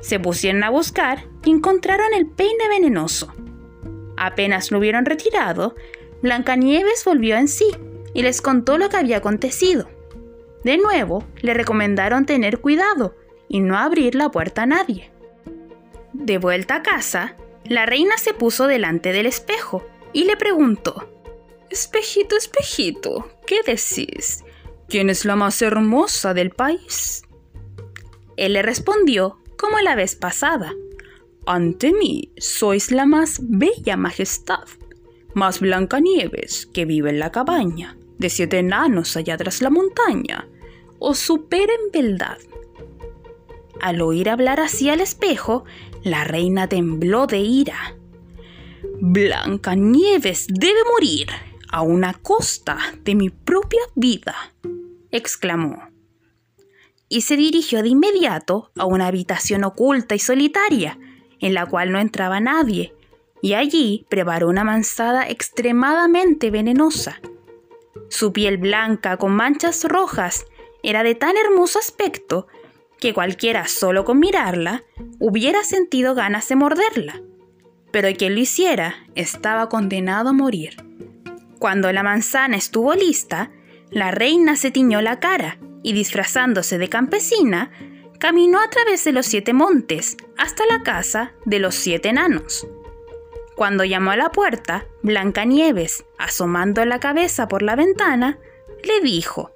Se 0.01 0.19
pusieron 0.19 0.65
a 0.65 0.71
buscar 0.71 1.25
y 1.45 1.51
encontraron 1.51 2.15
el 2.15 2.27
peine 2.27 2.69
venenoso. 2.69 3.33
Apenas 4.17 4.71
lo 4.71 4.79
hubieron 4.79 5.05
retirado, 5.05 5.75
Blancanieves 6.23 7.05
volvió 7.05 7.37
en 7.37 7.49
sí 7.49 7.71
y 8.15 8.23
les 8.23 8.43
contó 8.43 8.79
lo 8.79 8.89
que 8.89 8.97
había 8.97 9.19
acontecido. 9.19 9.89
De 10.65 10.77
nuevo, 10.77 11.25
le 11.41 11.55
recomendaron 11.55 12.27
tener 12.27 12.61
cuidado 12.61 13.17
y 13.49 13.61
no 13.61 13.79
abrir 13.79 14.15
la 14.15 14.31
puerta 14.31 14.63
a 14.63 14.67
nadie. 14.67 15.11
De 16.13 16.39
vuelta 16.39 16.77
a 16.77 16.83
casa, 16.83 17.37
la 17.65 17.87
reina 17.87 18.19
se 18.19 18.35
puso 18.35 18.67
delante 18.67 19.13
del 19.13 19.27
espejo 19.27 19.87
y 20.13 20.25
le 20.25 20.37
preguntó, 20.37 21.09
Espejito, 21.71 22.37
espejito, 22.37 23.31
¿qué 23.47 23.63
decís? 23.65 24.43
¿Quién 24.89 25.09
es 25.09 25.25
la 25.25 25.37
más 25.37 25.63
hermosa 25.63 26.35
del 26.35 26.51
país? 26.51 27.23
Él 28.37 28.55
le 28.55 28.63
respondió 28.63 29.39
como 29.57 29.79
la 29.79 29.95
vez 29.95 30.17
pasada. 30.17 30.75
Ante 31.47 31.93
mí 31.93 32.33
sois 32.39 32.91
la 32.91 33.07
más 33.07 33.39
bella 33.43 33.97
majestad, 33.97 34.65
más 35.35 35.61
blanca 35.61 36.01
nieves 36.01 36.67
que 36.67 36.87
vive 36.87 37.11
en 37.11 37.21
la 37.21 37.31
cabaña, 37.31 37.97
de 38.19 38.31
siete 38.31 38.59
enanos 38.59 39.17
allá 39.17 39.37
tras 39.37 39.63
la 39.63 39.71
montaña, 39.71 40.49
os 40.99 41.21
supera 41.21 41.73
en 41.73 41.93
beldad. 41.93 42.39
Al 43.81 44.01
oír 44.01 44.29
hablar 44.29 44.59
así 44.59 44.91
al 44.91 45.01
espejo, 45.01 45.65
la 46.03 46.25
reina 46.25 46.69
tembló 46.69 47.29
de 47.29 47.39
ira. 47.39 47.97
Blanca 49.01 49.77
Nieves 49.77 50.47
debe 50.49 50.81
morir, 50.93 51.29
a 51.71 51.83
una 51.83 52.15
costa 52.15 52.79
de 53.03 53.15
mi 53.15 53.31
propia 53.31 53.81
vida, 53.95 54.35
exclamó. 55.11 55.89
Y 57.09 57.23
se 57.23 57.37
dirigió 57.37 57.83
de 57.83 57.89
inmediato 57.89 58.71
a 58.77 58.85
una 58.87 59.07
habitación 59.07 59.65
oculta 59.65 60.15
y 60.15 60.19
solitaria, 60.19 60.99
en 61.41 61.55
la 61.55 61.67
cual 61.67 61.93
no 61.93 61.99
entraba 61.99 62.41
nadie, 62.41 62.95
y 63.43 63.55
allí 63.55 64.07
preparó 64.09 64.49
una 64.49 64.65
manzada 64.65 65.29
extremadamente 65.29 66.51
venenosa. 66.51 67.21
Su 68.09 68.33
piel 68.33 68.59
blanca 68.59 69.17
con 69.17 69.33
manchas 69.33 69.85
rojas 69.85 70.45
era 70.83 71.03
de 71.03 71.15
tan 71.15 71.37
hermoso 71.37 71.79
aspecto 71.79 72.47
que 72.99 73.15
cualquiera 73.15 73.67
solo 73.67 74.05
con 74.05 74.19
mirarla 74.19 74.85
hubiera 75.19 75.65
sentido 75.65 76.15
ganas 76.15 76.49
de 76.49 76.57
morderla, 76.57 77.23
pero 77.91 78.09
quien 78.17 78.35
lo 78.35 78.41
hiciera 78.41 79.07
estaba 79.15 79.69
condenado 79.69 80.31
a 80.31 80.33
morir. 80.33 80.90
Cuando 81.61 81.93
la 81.93 82.03
manzana 82.03 82.57
estuvo 82.57 82.95
lista, 82.95 83.51
la 83.91 84.11
reina 84.11 84.57
se 84.57 84.71
tiñó 84.71 85.03
la 85.03 85.21
cara 85.21 85.59
y 85.83 85.93
disfrazándose 85.93 86.79
de 86.79 86.89
campesina, 86.89 87.71
caminó 88.19 88.61
a 88.61 88.71
través 88.71 89.05
de 89.05 89.13
los 89.13 89.27
siete 89.27 89.53
montes 89.53 90.17
hasta 90.39 90.65
la 90.65 90.83
casa 90.83 91.35
de 91.45 91.59
los 91.59 91.75
siete 91.75 92.09
enanos. 92.09 92.67
Cuando 93.57 93.85
llamó 93.85 94.13
a 94.13 94.17
la 94.17 94.33
puerta, 94.33 94.87
Blancanieves, 95.03 96.07
asomando 96.17 96.83
la 96.87 96.99
cabeza 96.99 97.47
por 97.47 97.61
la 97.61 97.77
ventana, 97.77 98.39
le 98.83 99.03
dijo: 99.03 99.51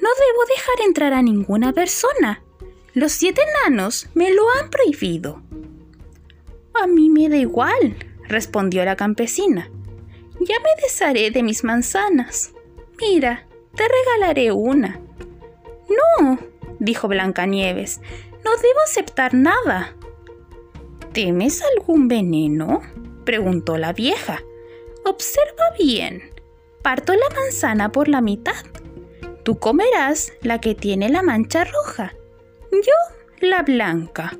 No 0.00 0.08
debo 0.08 0.44
dejar 0.54 0.86
entrar 0.86 1.14
a 1.14 1.22
ninguna 1.22 1.72
persona. 1.72 2.44
Los 2.94 3.10
siete 3.10 3.40
enanos 3.66 4.08
me 4.14 4.32
lo 4.32 4.44
han 4.50 4.70
prohibido. 4.70 5.42
A 6.80 6.86
mí 6.86 7.10
me 7.10 7.28
da 7.28 7.38
igual, 7.38 7.96
respondió 8.28 8.84
la 8.84 8.94
campesina. 8.94 9.68
Ya 10.48 10.56
me 10.60 10.82
desharé 10.82 11.30
de 11.30 11.42
mis 11.42 11.62
manzanas. 11.62 12.52
Mira, 12.98 13.46
te 13.76 13.84
regalaré 13.86 14.50
una. 14.50 14.98
No, 16.18 16.38
dijo 16.78 17.06
Blancanieves, 17.06 18.00
no 18.44 18.50
debo 18.56 18.80
aceptar 18.86 19.34
nada. 19.34 19.94
¿Temes 21.12 21.62
algún 21.76 22.08
veneno? 22.08 22.80
preguntó 23.24 23.76
la 23.76 23.92
vieja. 23.92 24.42
Observa 25.04 25.70
bien. 25.78 26.32
Parto 26.82 27.12
la 27.12 27.28
manzana 27.34 27.92
por 27.92 28.08
la 28.08 28.22
mitad. 28.22 28.64
Tú 29.42 29.58
comerás 29.58 30.32
la 30.40 30.60
que 30.60 30.74
tiene 30.74 31.10
la 31.10 31.22
mancha 31.22 31.64
roja. 31.64 32.14
Yo 32.72 33.46
la 33.46 33.62
blanca. 33.62 34.32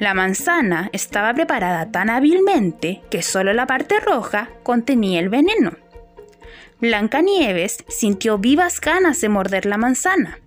La 0.00 0.14
manzana 0.14 0.88
estaba 0.94 1.34
preparada 1.34 1.92
tan 1.92 2.08
hábilmente 2.08 3.02
que 3.10 3.20
solo 3.20 3.52
la 3.52 3.66
parte 3.66 4.00
roja 4.00 4.48
contenía 4.62 5.20
el 5.20 5.28
veneno. 5.28 5.72
Blancanieves 6.80 7.84
sintió 7.88 8.38
vivas 8.38 8.80
ganas 8.80 9.20
de 9.20 9.28
morder 9.28 9.66
la 9.66 9.76
manzana. 9.76 10.40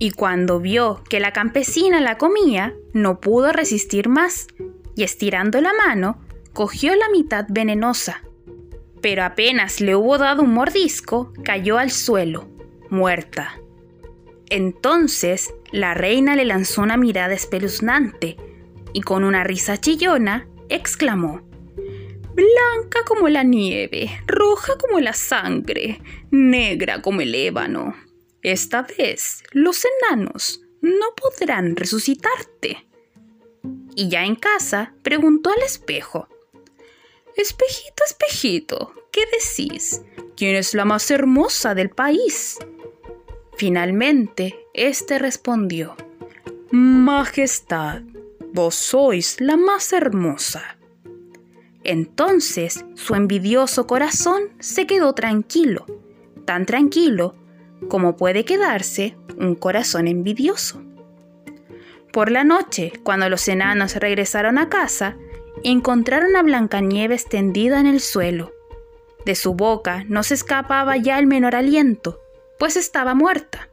Y 0.00 0.10
cuando 0.10 0.58
vio 0.58 1.04
que 1.08 1.20
la 1.20 1.32
campesina 1.32 2.00
la 2.00 2.18
comía, 2.18 2.74
no 2.92 3.20
pudo 3.20 3.52
resistir 3.52 4.08
más, 4.08 4.48
y 4.96 5.04
estirando 5.04 5.60
la 5.60 5.72
mano, 5.72 6.18
cogió 6.52 6.96
la 6.96 7.08
mitad 7.10 7.46
venenosa. 7.48 8.22
Pero 9.00 9.22
apenas 9.22 9.80
le 9.80 9.94
hubo 9.94 10.18
dado 10.18 10.42
un 10.42 10.52
mordisco, 10.52 11.32
cayó 11.44 11.78
al 11.78 11.92
suelo, 11.92 12.48
muerta. 12.90 13.60
Entonces 14.50 15.54
la 15.70 15.94
reina 15.94 16.34
le 16.34 16.44
lanzó 16.44 16.82
una 16.82 16.96
mirada 16.96 17.34
espeluznante, 17.34 18.36
y 18.94 19.02
con 19.02 19.24
una 19.24 19.44
risa 19.44 19.76
chillona 19.76 20.48
exclamó, 20.70 21.42
Blanca 22.34 23.04
como 23.06 23.28
la 23.28 23.42
nieve, 23.42 24.10
roja 24.26 24.78
como 24.78 24.98
la 24.98 25.12
sangre, 25.12 26.00
negra 26.30 27.02
como 27.02 27.20
el 27.20 27.34
ébano. 27.34 27.94
Esta 28.42 28.82
vez 28.82 29.44
los 29.52 29.84
enanos 29.84 30.62
no 30.80 31.14
podrán 31.16 31.76
resucitarte. 31.76 32.88
Y 33.94 34.08
ya 34.08 34.24
en 34.24 34.36
casa 34.36 34.94
preguntó 35.02 35.50
al 35.50 35.62
espejo, 35.62 36.28
Espejito, 37.36 38.04
espejito, 38.06 38.94
¿qué 39.10 39.22
decís? 39.26 40.02
¿Quién 40.36 40.54
es 40.54 40.72
la 40.72 40.84
más 40.84 41.10
hermosa 41.10 41.74
del 41.74 41.90
país? 41.90 42.58
Finalmente, 43.56 44.66
éste 44.72 45.18
respondió, 45.18 45.96
Majestad, 46.70 48.02
vos 48.54 48.76
sois 48.76 49.40
la 49.40 49.56
más 49.56 49.92
hermosa. 49.92 50.78
Entonces 51.82 52.84
su 52.94 53.16
envidioso 53.16 53.88
corazón 53.88 54.44
se 54.60 54.86
quedó 54.86 55.12
tranquilo, 55.12 55.86
tan 56.46 56.64
tranquilo 56.64 57.34
como 57.88 58.16
puede 58.16 58.44
quedarse 58.44 59.16
un 59.36 59.56
corazón 59.56 60.06
envidioso. 60.06 60.80
Por 62.12 62.30
la 62.30 62.44
noche, 62.44 62.92
cuando 63.02 63.28
los 63.28 63.48
enanos 63.48 63.96
regresaron 63.96 64.56
a 64.58 64.68
casa, 64.68 65.16
encontraron 65.64 66.36
a 66.36 66.42
Blancanieves 66.44 67.28
tendida 67.28 67.80
en 67.80 67.88
el 67.88 68.00
suelo. 68.00 68.52
De 69.26 69.34
su 69.34 69.54
boca 69.54 70.04
no 70.08 70.22
se 70.22 70.34
escapaba 70.34 70.96
ya 70.96 71.18
el 71.18 71.26
menor 71.26 71.56
aliento, 71.56 72.20
pues 72.60 72.76
estaba 72.76 73.14
muerta. 73.14 73.68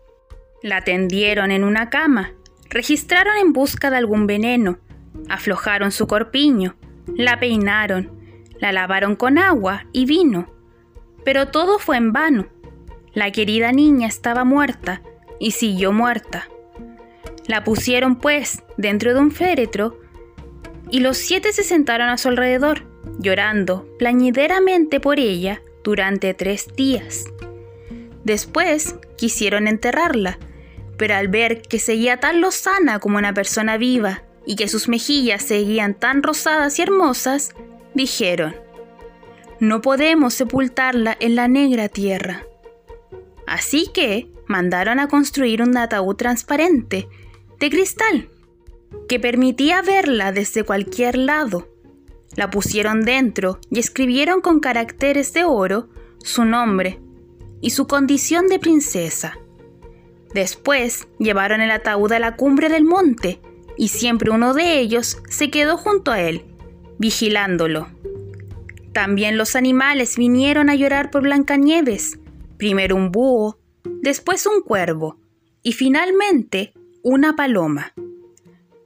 La 0.64 0.84
tendieron 0.84 1.52
en 1.52 1.64
una 1.64 1.92
cama 1.92 2.34
registraron 2.72 3.38
en 3.38 3.54
busca 3.54 3.92
de 3.92 3.98
algún 3.98 4.26
veneno, 4.26 4.80
aflojaron 5.30 5.92
su 5.92 6.08
corpiño, 6.08 6.76
la 7.16 7.40
peinaron, 7.40 8.10
la 8.60 8.72
lavaron 8.72 9.16
con 9.16 9.38
agua 9.38 9.86
y 9.92 10.06
vino, 10.06 10.52
pero 11.24 11.50
todo 11.50 11.78
fue 11.78 11.98
en 11.98 12.14
vano. 12.14 12.48
La 13.14 13.32
querida 13.32 13.74
niña 13.74 14.08
estaba 14.08 14.46
muerta 14.46 15.02
y 15.40 15.52
siguió 15.52 15.92
muerta. 15.92 16.48
La 17.46 17.64
pusieron, 17.64 18.16
pues, 18.16 18.64
dentro 18.78 19.14
de 19.14 19.20
un 19.20 19.32
féretro 19.32 20.00
y 20.90 21.02
los 21.02 21.18
siete 21.18 21.52
se 21.52 21.64
sentaron 21.64 22.10
a 22.10 22.18
su 22.18 22.30
alrededor, 22.30 22.86
llorando 23.20 23.86
plañideramente 24.00 25.00
por 25.00 25.20
ella 25.20 25.62
durante 25.84 26.34
tres 26.34 26.68
días. 26.76 27.26
Después 28.24 28.96
quisieron 29.18 29.68
enterrarla, 29.68 30.38
pero 30.98 31.16
al 31.16 31.28
ver 31.28 31.62
que 31.62 31.80
seguía 31.80 32.20
tan 32.20 32.42
lozana 32.42 33.00
como 33.00 33.18
una 33.18 33.34
persona 33.34 33.78
viva 33.78 34.24
y 34.46 34.56
que 34.56 34.68
sus 34.68 34.88
mejillas 34.88 35.44
seguían 35.44 35.94
tan 35.94 36.24
rosadas 36.24 36.78
y 36.80 36.82
hermosas, 36.82 37.54
dijeron, 37.94 38.56
no 39.60 39.82
podemos 39.82 40.34
sepultarla 40.34 41.16
en 41.20 41.36
la 41.36 41.48
negra 41.48 41.88
tierra. 41.88 42.46
Así 43.46 43.90
que 43.94 44.32
mandaron 44.48 45.00
a 45.00 45.08
construir 45.08 45.62
un 45.62 45.78
ataúd 45.78 46.16
transparente, 46.16 47.08
de 47.60 47.70
cristal, 47.70 48.30
que 49.08 49.20
permitía 49.20 49.82
verla 49.82 50.32
desde 50.32 50.64
cualquier 50.64 51.18
lado. 51.18 51.68
La 52.36 52.50
pusieron 52.50 53.02
dentro 53.02 53.60
y 53.70 53.80
escribieron 53.80 54.42
con 54.42 54.60
caracteres 54.60 55.34
de 55.34 55.44
oro 55.44 55.90
su 56.24 56.46
nombre 56.46 57.00
y 57.62 57.72
su 57.72 57.88
condición 57.88 58.48
de 58.48 58.58
princesa. 58.58 59.38
Después 60.34 61.08
llevaron 61.20 61.62
el 61.62 61.72
ataúd 61.72 62.12
a 62.14 62.20
la 62.20 62.36
cumbre 62.36 62.70
del 62.70 62.86
monte 62.86 63.42
y 63.78 63.90
siempre 63.90 64.32
uno 64.32 64.54
de 64.54 64.80
ellos 64.80 65.22
se 65.30 65.50
quedó 65.50 65.78
junto 65.78 66.12
a 66.12 66.22
él, 66.22 66.46
vigilándolo. 66.98 67.90
También 68.94 69.38
los 69.38 69.56
animales 69.56 70.18
vinieron 70.18 70.70
a 70.70 70.76
llorar 70.76 71.12
por 71.12 71.24
Blancanieves, 71.24 72.20
primero 72.58 72.96
un 72.96 73.12
búho, 73.12 73.58
después 74.02 74.46
un 74.46 74.62
cuervo 74.62 75.18
y 75.64 75.74
finalmente 75.74 76.74
una 77.04 77.36
paloma. 77.36 77.94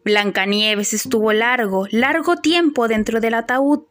Blancanieves 0.03 0.93
estuvo 0.93 1.33
largo, 1.33 1.87
largo 1.89 2.37
tiempo 2.37 2.87
dentro 2.87 3.19
del 3.19 3.33
ataúd, 3.33 3.85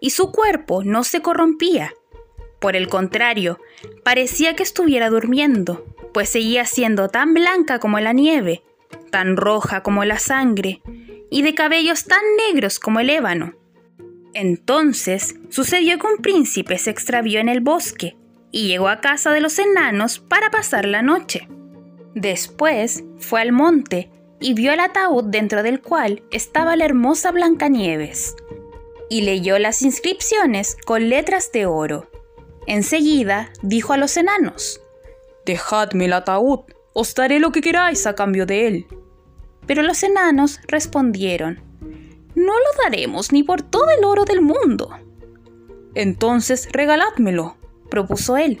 y 0.00 0.10
su 0.10 0.30
cuerpo 0.30 0.84
no 0.84 1.02
se 1.02 1.20
corrompía. 1.20 1.92
Por 2.60 2.76
el 2.76 2.88
contrario, 2.88 3.58
parecía 4.04 4.54
que 4.54 4.62
estuviera 4.62 5.10
durmiendo, 5.10 5.84
pues 6.12 6.28
seguía 6.28 6.64
siendo 6.64 7.08
tan 7.08 7.34
blanca 7.34 7.78
como 7.78 8.00
la 8.00 8.12
nieve, 8.12 8.62
tan 9.10 9.36
roja 9.36 9.82
como 9.82 10.04
la 10.04 10.18
sangre, 10.18 10.82
y 11.30 11.42
de 11.42 11.54
cabellos 11.54 12.04
tan 12.04 12.22
negros 12.48 12.78
como 12.78 13.00
el 13.00 13.10
ébano. 13.10 13.54
Entonces 14.34 15.36
sucedió 15.50 15.98
que 15.98 16.06
un 16.06 16.18
príncipe 16.18 16.78
se 16.78 16.90
extravió 16.90 17.40
en 17.40 17.48
el 17.48 17.60
bosque 17.60 18.16
y 18.50 18.68
llegó 18.68 18.88
a 18.88 19.00
casa 19.00 19.32
de 19.32 19.40
los 19.40 19.58
enanos 19.58 20.18
para 20.18 20.50
pasar 20.50 20.86
la 20.86 21.02
noche. 21.02 21.48
Después 22.14 23.04
fue 23.18 23.40
al 23.40 23.52
monte 23.52 24.10
y 24.40 24.54
vio 24.54 24.72
el 24.72 24.80
ataúd 24.80 25.24
dentro 25.24 25.62
del 25.62 25.80
cual 25.80 26.22
estaba 26.30 26.76
la 26.76 26.84
hermosa 26.84 27.32
Blancanieves, 27.32 28.36
y 29.10 29.22
leyó 29.22 29.58
las 29.58 29.82
inscripciones 29.82 30.76
con 30.84 31.08
letras 31.08 31.50
de 31.52 31.66
oro. 31.66 32.10
Enseguida 32.66 33.50
dijo 33.62 33.94
a 33.94 33.96
los 33.96 34.16
enanos, 34.16 34.80
Dejadme 35.48 36.04
el 36.04 36.12
ataúd, 36.12 36.60
os 36.92 37.14
daré 37.14 37.38
lo 37.40 37.52
que 37.52 37.62
queráis 37.62 38.06
a 38.06 38.14
cambio 38.14 38.44
de 38.44 38.66
él. 38.66 38.86
Pero 39.66 39.80
los 39.82 40.02
enanos 40.02 40.60
respondieron, 40.68 41.62
No 42.34 42.52
lo 42.52 42.82
daremos 42.84 43.32
ni 43.32 43.42
por 43.42 43.62
todo 43.62 43.86
el 43.96 44.04
oro 44.04 44.26
del 44.26 44.42
mundo. 44.42 44.90
Entonces 45.94 46.68
regaládmelo, 46.70 47.56
propuso 47.88 48.36
él, 48.36 48.60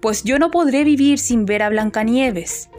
pues 0.00 0.24
yo 0.24 0.40
no 0.40 0.50
podré 0.50 0.82
vivir 0.82 1.20
sin 1.20 1.46
ver 1.46 1.62
a 1.62 1.68
Blancanieves. 1.68 2.70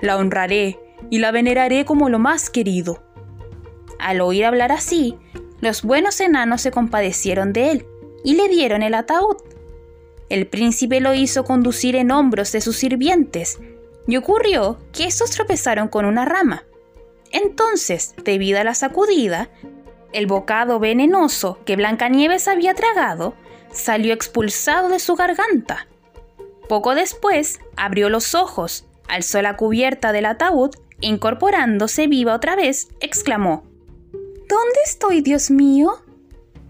La 0.00 0.16
honraré 0.16 0.80
y 1.10 1.18
la 1.18 1.30
veneraré 1.30 1.84
como 1.84 2.08
lo 2.08 2.18
más 2.18 2.48
querido. 2.48 3.04
Al 3.98 4.22
oír 4.22 4.46
hablar 4.46 4.72
así, 4.72 5.18
los 5.60 5.82
buenos 5.82 6.18
enanos 6.20 6.62
se 6.62 6.70
compadecieron 6.70 7.52
de 7.52 7.70
él 7.70 7.86
y 8.24 8.34
le 8.36 8.48
dieron 8.48 8.82
el 8.82 8.94
ataúd. 8.94 9.36
El 10.34 10.48
príncipe 10.48 11.00
lo 11.00 11.14
hizo 11.14 11.44
conducir 11.44 11.94
en 11.94 12.10
hombros 12.10 12.50
de 12.50 12.60
sus 12.60 12.74
sirvientes, 12.76 13.60
y 14.08 14.16
ocurrió 14.16 14.80
que 14.92 15.04
estos 15.04 15.30
tropezaron 15.30 15.86
con 15.86 16.06
una 16.06 16.24
rama. 16.24 16.64
Entonces, 17.30 18.16
debido 18.24 18.58
a 18.58 18.64
la 18.64 18.74
sacudida, 18.74 19.48
el 20.12 20.26
bocado 20.26 20.80
venenoso 20.80 21.60
que 21.64 21.76
Blancanieves 21.76 22.48
había 22.48 22.74
tragado 22.74 23.36
salió 23.70 24.12
expulsado 24.12 24.88
de 24.88 24.98
su 24.98 25.14
garganta. 25.14 25.86
Poco 26.68 26.96
después, 26.96 27.60
abrió 27.76 28.08
los 28.08 28.34
ojos, 28.34 28.86
alzó 29.06 29.40
la 29.40 29.54
cubierta 29.56 30.10
del 30.10 30.26
ataúd 30.26 30.72
Incorporándose 31.00 32.08
viva 32.08 32.34
otra 32.34 32.56
vez, 32.56 32.88
exclamó, 32.98 33.62
¿Dónde 34.12 34.80
estoy, 34.84 35.20
Dios 35.20 35.52
mío? 35.52 36.02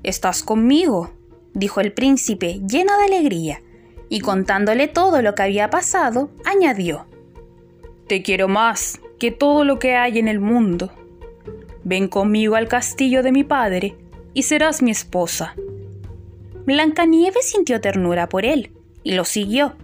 Estás 0.02 0.42
conmigo, 0.42 1.13
dijo 1.54 1.80
el 1.80 1.92
príncipe 1.92 2.60
lleno 2.68 2.96
de 2.98 3.04
alegría, 3.04 3.62
y 4.08 4.20
contándole 4.20 4.88
todo 4.88 5.22
lo 5.22 5.34
que 5.34 5.42
había 5.42 5.70
pasado, 5.70 6.30
añadió, 6.44 7.06
Te 8.06 8.22
quiero 8.22 8.48
más 8.48 9.00
que 9.18 9.30
todo 9.30 9.64
lo 9.64 9.78
que 9.78 9.94
hay 9.94 10.18
en 10.18 10.28
el 10.28 10.40
mundo. 10.40 10.92
Ven 11.84 12.08
conmigo 12.08 12.56
al 12.56 12.68
castillo 12.68 13.22
de 13.22 13.32
mi 13.32 13.44
padre 13.44 13.96
y 14.34 14.42
serás 14.42 14.82
mi 14.82 14.90
esposa. 14.90 15.54
Blancanieves 16.66 17.50
sintió 17.50 17.80
ternura 17.80 18.28
por 18.28 18.44
él 18.44 18.72
y 19.02 19.12
lo 19.12 19.24
siguió, 19.24 19.76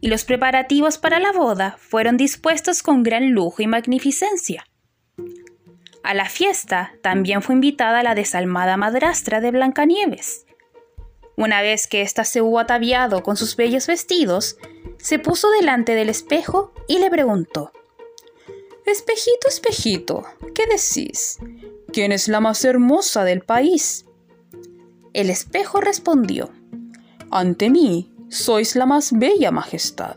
y 0.00 0.08
los 0.08 0.24
preparativos 0.24 0.98
para 0.98 1.18
la 1.20 1.32
boda 1.32 1.76
fueron 1.78 2.16
dispuestos 2.16 2.82
con 2.82 3.02
gran 3.02 3.30
lujo 3.30 3.62
y 3.62 3.66
magnificencia. 3.66 4.66
A 6.02 6.14
la 6.14 6.28
fiesta 6.28 6.94
también 7.02 7.42
fue 7.42 7.54
invitada 7.54 8.02
la 8.02 8.14
desalmada 8.14 8.76
madrastra 8.76 9.40
de 9.40 9.52
Blancanieves. 9.52 10.46
Una 11.36 11.62
vez 11.62 11.86
que 11.86 12.02
ésta 12.02 12.24
se 12.24 12.42
hubo 12.42 12.58
ataviado 12.58 13.22
con 13.22 13.36
sus 13.36 13.56
bellos 13.56 13.86
vestidos, 13.86 14.58
se 14.98 15.18
puso 15.18 15.50
delante 15.50 15.94
del 15.94 16.08
espejo 16.08 16.72
y 16.88 16.98
le 16.98 17.10
preguntó: 17.10 17.72
Espejito, 18.86 19.48
espejito, 19.48 20.24
¿qué 20.54 20.64
decís? 20.66 21.38
¿Quién 21.92 22.12
es 22.12 22.28
la 22.28 22.40
más 22.40 22.64
hermosa 22.64 23.24
del 23.24 23.40
país? 23.40 24.06
El 25.12 25.30
espejo 25.30 25.80
respondió: 25.80 26.50
Ante 27.30 27.70
mí 27.70 28.12
sois 28.28 28.76
la 28.76 28.86
más 28.86 29.12
bella 29.12 29.50
majestad, 29.50 30.16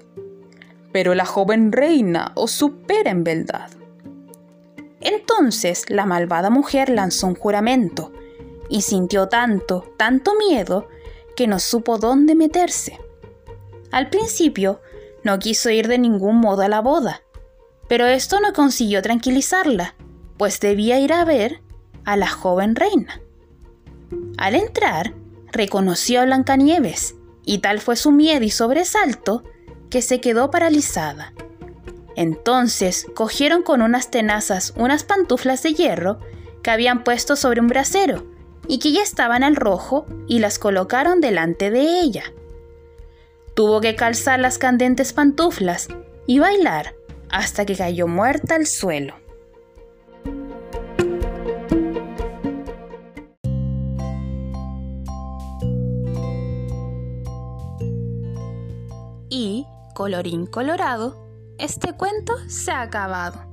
pero 0.91 1.15
la 1.15 1.25
joven 1.25 1.71
reina 1.71 2.31
os 2.35 2.51
supera 2.51 3.11
en 3.11 3.23
beldad. 3.23 3.71
Entonces 5.01 5.89
la 5.89 6.05
malvada 6.05 6.49
mujer 6.49 6.89
lanzó 6.89 7.27
un 7.27 7.35
juramento 7.35 8.11
y 8.69 8.81
sintió 8.81 9.27
tanto, 9.27 9.93
tanto 9.97 10.33
miedo, 10.35 10.87
que 11.35 11.47
no 11.47 11.59
supo 11.59 11.97
dónde 11.97 12.35
meterse. 12.35 12.99
Al 13.91 14.09
principio 14.09 14.81
no 15.23 15.39
quiso 15.39 15.69
ir 15.69 15.87
de 15.87 15.97
ningún 15.97 16.37
modo 16.37 16.61
a 16.61 16.67
la 16.67 16.81
boda, 16.81 17.21
pero 17.87 18.05
esto 18.05 18.39
no 18.39 18.53
consiguió 18.53 19.01
tranquilizarla, 19.01 19.95
pues 20.37 20.59
debía 20.59 20.99
ir 20.99 21.13
a 21.13 21.25
ver 21.25 21.61
a 22.03 22.17
la 22.17 22.27
joven 22.27 22.75
reina. 22.75 23.21
Al 24.37 24.55
entrar, 24.55 25.13
reconoció 25.51 26.21
a 26.21 26.25
Blancanieves 26.25 27.15
y 27.43 27.59
tal 27.59 27.79
fue 27.79 27.95
su 27.95 28.11
miedo 28.11 28.43
y 28.43 28.49
sobresalto 28.49 29.43
que 29.89 30.01
se 30.01 30.19
quedó 30.19 30.51
paralizada. 30.51 31.33
Entonces 32.15 33.05
cogieron 33.15 33.61
con 33.61 33.81
unas 33.81 34.09
tenazas 34.09 34.73
unas 34.77 35.03
pantuflas 35.03 35.63
de 35.63 35.73
hierro 35.73 36.19
que 36.63 36.71
habían 36.71 37.03
puesto 37.03 37.35
sobre 37.35 37.61
un 37.61 37.67
brasero 37.67 38.34
y 38.67 38.79
que 38.79 38.91
ya 38.91 39.01
estaban 39.01 39.43
al 39.43 39.55
rojo 39.55 40.05
y 40.27 40.39
las 40.39 40.59
colocaron 40.59 41.21
delante 41.21 41.71
de 41.71 42.01
ella. 42.01 42.23
Tuvo 43.53 43.81
que 43.81 43.95
calzar 43.95 44.39
las 44.39 44.57
candentes 44.57 45.13
pantuflas 45.13 45.87
y 46.27 46.39
bailar 46.39 46.95
hasta 47.29 47.65
que 47.65 47.75
cayó 47.75 48.07
muerta 48.07 48.55
al 48.55 48.65
suelo. 48.65 49.15
Y, 59.29 59.65
colorín 59.93 60.45
colorado, 60.45 61.25
este 61.57 61.93
cuento 61.93 62.33
se 62.47 62.71
ha 62.71 62.81
acabado. 62.81 63.45